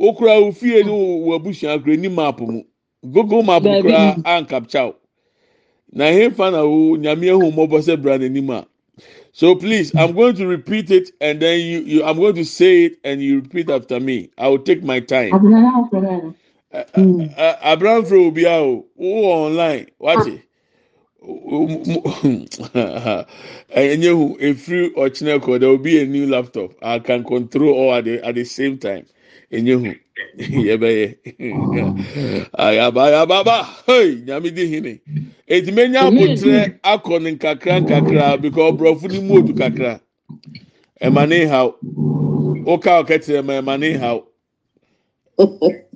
[0.00, 2.62] okura ofie ni wɔ ebusua kura ni map mu,
[3.04, 4.94] google map kura ankapcha.
[5.92, 8.66] Na hemfa na o nyame ehu mɔbɔ sɛ bra n'anim a.
[9.32, 12.86] So please, I'm going to repeat it and then you, you I'm going to say
[12.86, 14.30] it and you repeat after me.
[14.36, 15.32] I will take my time.
[15.34, 15.84] Abraham
[16.94, 18.06] hmm.
[18.08, 20.42] fro obi a o, wo online, wate.
[23.68, 26.72] Enye hu efiri ɔkyinɛ kɔ there will be a new laptop.
[26.82, 29.06] I can control all at the at the same time.
[29.50, 29.86] Enye hu.
[30.38, 31.16] Yɛbɛyɛ
[32.52, 35.00] ayaba ayaba hey nyame di hene.
[35.48, 40.00] Eti menya abotire akɔ ne nkakra nkakra because ɔborɔfo ni mu odu kakra.
[41.00, 41.72] Ɛma ne haw.
[42.66, 44.24] Ɔka ɔkɛtɛrɛ ma ɛma ne haw.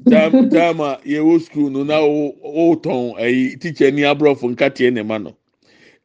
[0.09, 5.18] Time time a yɛwɔ school no na ɔtɔn ɛyi teacher ni aborɔfo nkateɛ ne ma
[5.18, 5.34] no.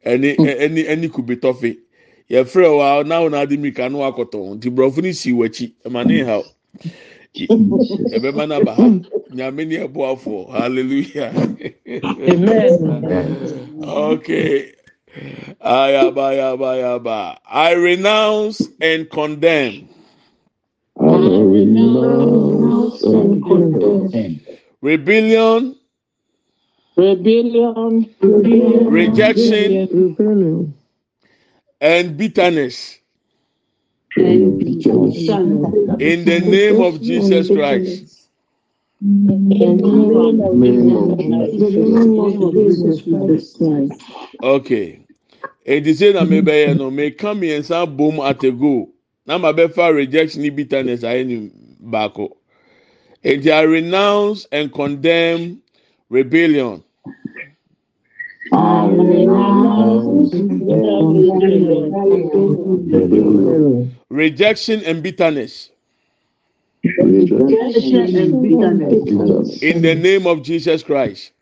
[0.04, 1.78] Ɛni ɛni ɛni kube tɔfe
[2.30, 5.72] yɛfrɛ wa na wɔn adi mirika no akɔtɔn nti borɔfo ni si wɔ akyi.
[5.86, 6.42] Ɛma ne haw.
[8.14, 8.88] Ɛbɛma n'aba ha
[9.32, 11.32] nyame ni ɛboafoɔ hallelujah.
[13.82, 14.72] Okay.
[15.60, 17.38] Ayaba ayaba ayaba.
[17.46, 19.88] I renounce and condemn.
[24.82, 25.76] Rebellion.
[26.96, 28.14] Rebellion,
[28.88, 29.78] rejection.
[31.80, 32.97] And bitterness.
[32.97, 32.97] and
[35.98, 38.04] in the name of jesus christ.
[44.42, 45.00] Okay.
[45.66, 48.90] Eti sɛ na mebɛyɛ no meka mmiɛnsa bom at a go.
[49.26, 51.50] Na ma bɛfa rejection ne bitterness ayɛ ne
[51.82, 52.30] baako
[53.24, 55.62] eti i renounce and condemn
[56.10, 56.82] rebellion
[64.10, 65.70] rejection and bitterness.
[69.62, 71.32] In the name of jesus christ.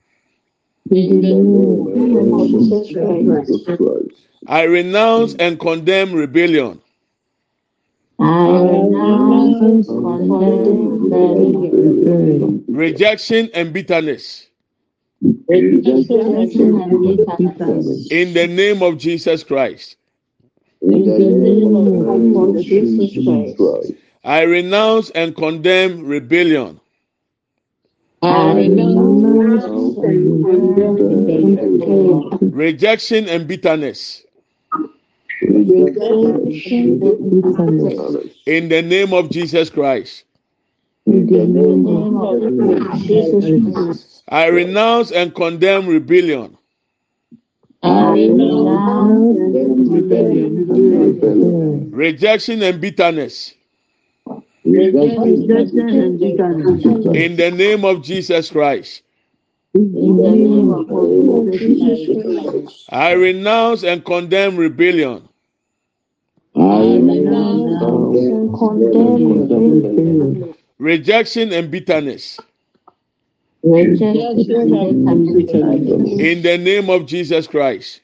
[4.48, 6.80] I renounce and condemn rebellion.
[12.68, 14.46] Rejection and bitterness.
[15.48, 15.82] In
[18.34, 19.96] the name of jesus christ
[24.24, 26.80] i renounce and condemn rebellion.
[32.52, 34.22] Rejection and bitterness.
[35.40, 35.66] In
[38.68, 40.24] the name of jesus christ.
[44.28, 46.56] I renounce and condemn rebellion
[51.90, 53.54] rejection and bitterness.
[57.14, 59.02] In the name of jesus christ.
[62.90, 65.28] I renounce and condemn rebellion.
[70.78, 72.38] Rejection and bitterness
[76.18, 78.02] in the name of jesus christ.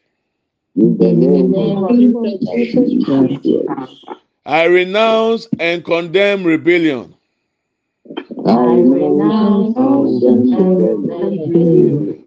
[4.47, 7.15] I renounce and condemn rebellion.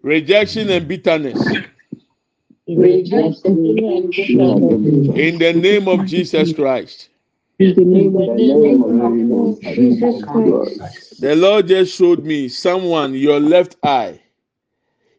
[0.03, 1.59] Rejection and bitterness.
[2.67, 2.79] In
[5.39, 7.09] the name of jesus christ
[7.57, 7.75] the
[11.37, 11.67] lord.
[11.67, 14.19] just showed me someone your left eye.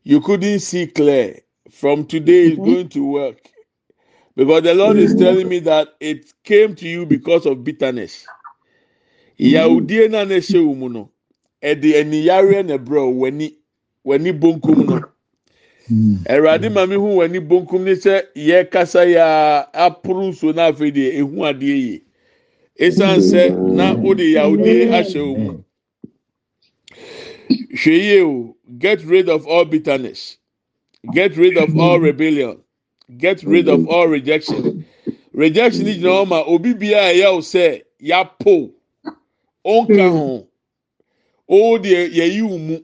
[0.04, 1.40] You couldn't see clear.
[1.70, 3.38] From today is going to work.
[4.36, 8.26] Because the lord is telling me that it came to you because of bitterness.
[9.38, 11.10] Yahudie na na ɛhyɛ wɔn mu no
[11.62, 13.54] ɛde aniyare na ɛbrɛ wo w'ani
[14.04, 15.04] w'ani bonkum no.
[16.28, 20.70] Awurade ma mi hu w'ani bonkum ne sɛ yɛ kasa yɛ a aporo nsuo na
[20.72, 22.05] afei deɛ ehu adeɛ yie
[22.78, 25.64] esan sɛ na o de yawudie ahyɛ o mu
[27.50, 30.38] hwɛ yie o get rid of all bitterness.
[31.12, 32.58] Get rid of all rebellion.
[33.18, 34.84] Get rid of all rejection.
[35.32, 38.72] Rejection gyina hɔ ma obi bia a ɛyɛ o sɛ yapo
[39.64, 40.46] ɔnka ho
[41.48, 42.78] o deɛ yɛyi wo mu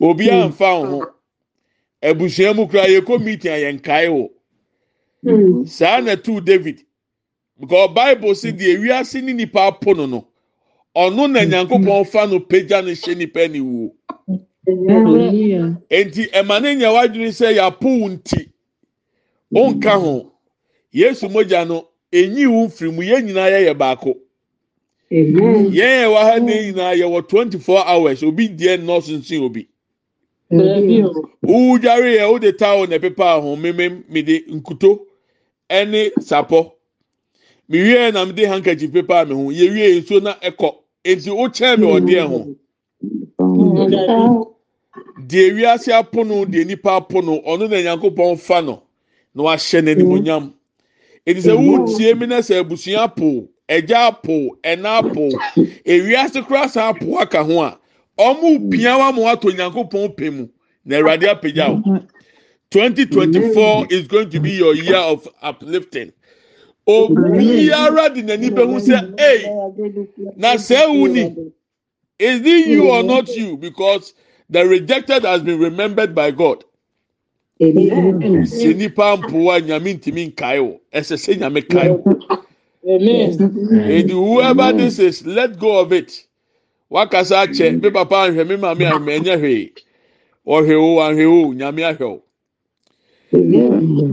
[0.00, 1.14] obi anfa wo ho
[2.02, 6.83] abusua mu kura yɛkɔ meeting a yɛn kae wɔ saa na tu david
[7.60, 10.26] because bible si deɛ wiase ne nipa apo no no
[10.96, 13.92] ɔno na nyankopɔn fa no pagya no hyɛ nipa ne wuo
[15.90, 18.48] enti ɛma ne nya wadwene sɛ yɛapo wo nti
[19.54, 20.32] ɔnka ho.
[20.92, 24.12] Yesu mogya no enyi wo mfiri mu yɛn nyinaa yɛyɛ baako.
[25.10, 29.68] Yɛn yɛ wɔ ha ne nyinaa yɛwɔ twenty four hours obi deɛ nɔɔso nso obi.
[31.44, 35.06] Wudware yɛ wode towel na ɛpepa ho mmemme mede nkuto
[35.70, 36.72] ɛne sapɔ.
[37.68, 39.50] Mewie na mede handkerchief pepa me ho.
[39.50, 42.56] Yɛwie nsuo na ɛkɔ eti wokyɛn mi ɔdeɛ ho.
[45.26, 47.42] Deɛ wiase apono deɛ nipa apono.
[47.44, 48.82] Ɔno na nyankopɔn fa no
[49.34, 50.52] na wahyɛ n'animonyam.
[51.26, 55.30] Eti sɛ wutie mi na sɛ abusua apo ɛgya apo ɛna apo
[55.86, 57.78] ewiase kora san apo aka ho a
[58.18, 60.48] ɔmo pia wa mo ato nyankopɔn pɛ mu
[60.84, 62.00] na awurade apagya o.
[62.70, 66.12] 2024 is going to be your year of uplifting.
[66.86, 69.54] Obiara di n'ani bɛhu sɛ, hey,
[70.36, 71.36] na sɛ ewu ni,
[72.18, 73.56] is it you or not you?
[73.56, 74.14] Because
[74.50, 76.64] the rejected has been remembered by God.
[77.62, 78.44] Amen.
[78.44, 82.06] Sɛ nipa mpoa nyame ntumi nkae o, ɛsɛ sɛ nyame kae o.
[83.84, 86.26] And whoever this is, let go of it.
[86.90, 89.72] Wakasa akyɛ, me papa ahwɛ, me maame ahwɛ, ɛnyɛ hwee.
[90.46, 92.22] Ɔhwɛ o, ahwɛ o, nyame ahwɛ o.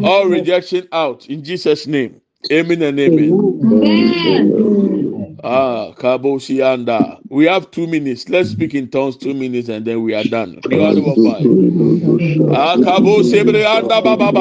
[0.02, 2.21] All rejection out in Jesus' name.
[2.50, 3.44] Amen and amen.
[4.24, 5.40] amen.
[5.44, 7.21] Ah, Kabo Sianda.
[7.32, 8.28] We have two minutes.
[8.28, 10.60] Let's speak in tongues, two minutes, and then we are done.
[10.70, 11.02] Baba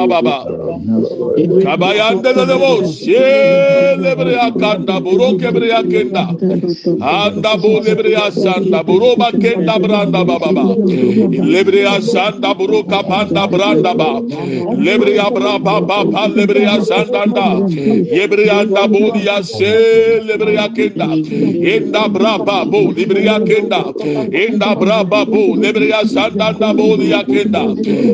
[0.07, 0.45] Baba.
[1.63, 6.35] Kabayanda Lebo, Shelebre Akanda, Buroke Brea Kenda.
[7.01, 10.65] Anda bo lebrea sanda buroba kenda branda baba ba.
[11.53, 14.21] Lebrea sanda buroka panda branda ba.
[14.75, 17.47] Lebrea bra ba ba ba lebrea sanda da.
[18.17, 21.07] Yebrea da bo dia se lebrea kenda.
[21.73, 23.81] Inda bra ba bo libriya kenda.
[24.43, 27.63] Inda braba bo libriya sanda da bo liya kenda.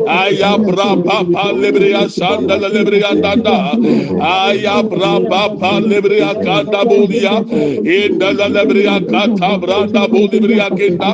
[0.06, 3.56] Aya braba pa libriya sanda la libriya danda
[4.20, 7.34] aya braba pa libriya kanda bo liya
[7.96, 11.10] inda la libriya kata branda bo libriya kenda.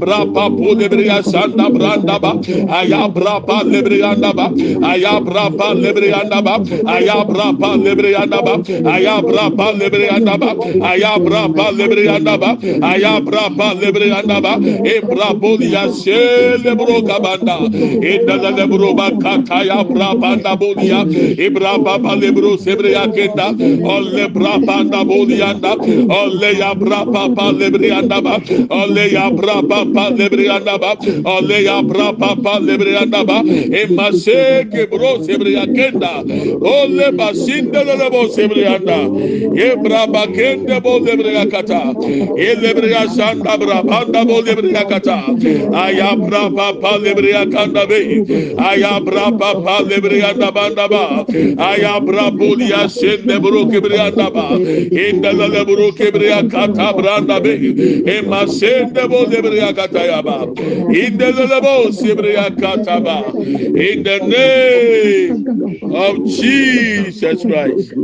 [0.00, 2.32] Braba bo libriya sanda branda ba.
[2.80, 4.46] Aya braba libriya ba.
[4.92, 6.54] Aya braba libriya ba.
[6.86, 8.54] Aya braba libriya ba.
[8.94, 10.50] Aya braba libriya ba.
[10.90, 12.50] Aya braba libriya ba.
[12.90, 14.54] Aya braba lebre andaba.
[14.92, 17.56] E brabo liya se lebro kabanda.
[18.02, 21.00] E dada lebro bakata ya brabanda bolia.
[21.38, 23.46] E braba lebro sebre akenda.
[23.94, 25.72] Ole brabanda bolia anda.
[26.20, 28.34] Ole ya braba lebre andaba.
[28.70, 29.84] Ole ya braba
[30.18, 30.92] lebre andaba.
[31.24, 33.38] Ole ya braba lebre andaba.
[33.80, 36.12] E mase kebro sebre akenda.
[36.74, 38.98] Ole basinde lebo sebre anda.
[39.54, 41.82] E braba kende bo lebre akata.
[42.36, 45.34] E lebre lebria sanda bra banda bo lebria kata.
[45.74, 48.24] Aya bra pa pa lebria kanda be.
[48.58, 51.24] Aya bra pa pa lebrianda banda ba.
[51.58, 54.58] Aya bra bolia sende bro kebrianda ba.
[55.04, 57.54] Inda le bro kebria kata branda be.
[58.06, 60.46] E masende bo lebria kata ya ba.
[60.90, 63.32] Inda le bo sebria kata ba.
[63.36, 65.44] In the name
[65.82, 67.94] of Jesus Christ.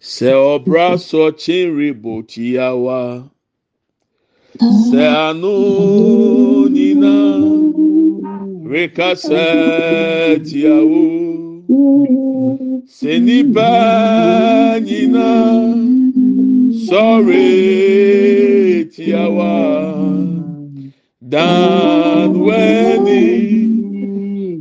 [0.00, 3.00] Sɛ ɔbra sɔ kyenri bò tia wa.
[4.86, 5.54] Sɛ anu
[6.70, 7.14] nyina
[8.70, 9.44] rekasa
[10.46, 11.04] tia wo.
[12.86, 13.70] Sɛ nipa
[14.86, 15.28] nyina
[16.86, 17.46] sɔre
[18.94, 19.54] tia wa.
[21.32, 23.24] Dan wɛni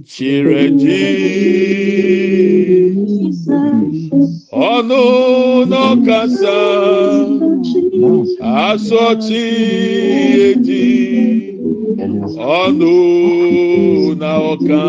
[0.09, 1.05] kyerɛgye.
[4.77, 5.03] ɔno
[5.71, 6.57] nɔkasa
[8.65, 9.45] asɔti
[10.47, 10.87] edi.
[12.57, 12.95] Ɔno
[14.21, 14.83] na ɔka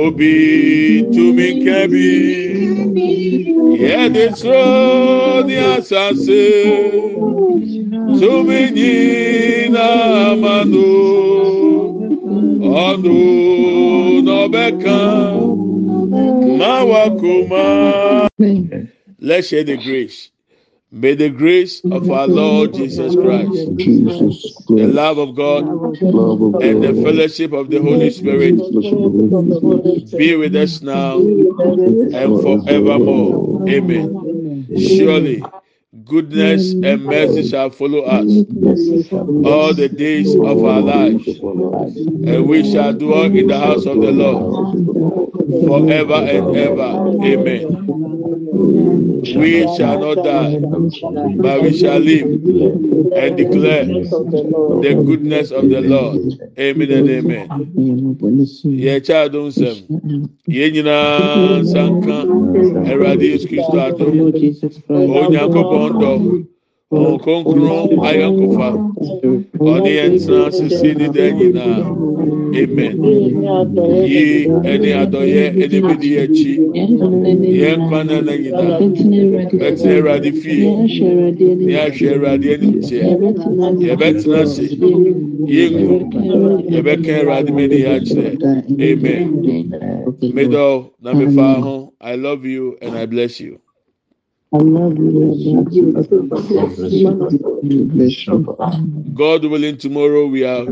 [0.00, 0.34] obi
[1.12, 2.10] tumi kɛbi
[3.82, 6.44] yɛde soro ne asase
[8.18, 9.86] tumi nyina
[10.30, 10.88] amano
[12.86, 13.18] ɔno
[14.26, 14.98] na ɔbɛka.
[19.20, 20.30] Let's share the grace.
[20.90, 26.62] May the grace of our Lord Jesus Christ, Jesus the love of God, love of
[26.62, 28.56] and the fellowship of the Holy Spirit
[30.16, 33.68] be with us now and forevermore.
[33.68, 34.66] Amen.
[34.78, 35.42] Surely,
[36.04, 38.24] goodness and mercy shall follow us
[39.44, 44.12] all the days of our lives, and we shall dwell in the house of the
[44.12, 44.86] Lord
[45.66, 47.24] forever and ever.
[47.24, 47.87] Amen.
[49.22, 50.58] we shall not die,
[51.36, 52.26] but we shall live
[53.16, 56.18] and declare the goodness of the Lord.
[56.58, 57.48] Amen and amen.
[58.64, 59.76] Yɛkyɛ adom nsɛm.
[60.48, 62.16] Yɛn nyinaa nsanka
[62.90, 64.14] Awurade Yesu Kristo adom.
[64.88, 66.12] Onyankopɔn dɔ.
[66.92, 68.68] Ɔkronkron ayɔnkofa.
[69.60, 72.17] Ɔne yɛn tena sisi ne dan nyinaa.
[72.54, 72.96] Amen.
[74.04, 76.54] Yi ɛne adɔyɛ ɛne bi di akyi.
[77.60, 78.80] Yɛn nkwa na na nyinaa.
[79.60, 80.66] Bɛtena Awurade fie.
[81.66, 83.02] Ní ahwɛ Awurade anim tiɛ.
[83.88, 84.64] Yɛbɛtena ase.
[85.46, 85.96] Yɛngu.
[86.72, 88.32] Yɛbɛka Awurade mɛ ni yɛ akyerɛ.
[88.80, 89.28] Amen.
[90.34, 91.92] Middle na me fa ho.
[92.00, 93.60] I love you and I bless you.
[94.52, 94.58] I.
[97.94, 98.56] Bless you.
[99.14, 100.64] God willing, tomorrow we are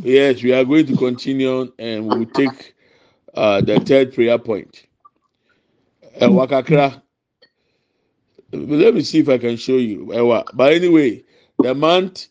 [0.00, 2.74] Yes, we are going to continue and we'll take
[3.34, 4.86] uh, the third prayer point.
[6.14, 6.32] Eh, mm.
[6.32, 7.02] Ewa kakra.
[8.52, 10.12] Let me see if I can show you.
[10.12, 10.44] Eh, Ewa.
[10.54, 11.24] But anyway,
[11.58, 12.28] the month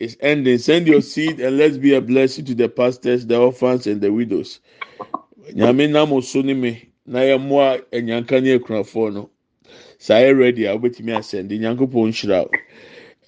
[0.00, 0.58] is ending.
[0.58, 4.12] Send your seed and let's be a blessing to the pastors, the orphans, and the
[4.12, 4.60] widows.
[5.52, 9.30] Nyame nam oso ne me na yɛ mmoa nyanka ne akunafoɔ no.
[9.98, 11.58] Saa yɛ ready a wobɛtumi asɛnde.
[11.58, 12.50] Nyankopɔn nhyira wo.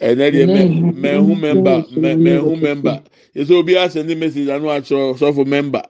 [0.00, 0.46] ɛnɛ deɛ
[1.02, 3.02] mɛhu mɛmba mɛhu mɛmba
[3.36, 5.82] ɛsɛ obi asɛnde message ano akyerɛ sɔfo mɛmba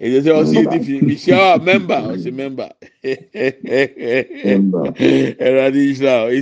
[0.00, 2.66] ɛsɛ sɛ ɔsi edi fi mihyia wa mɛmba ɔsi mɛmba
[5.40, 6.30] ɛwurade yi sira o.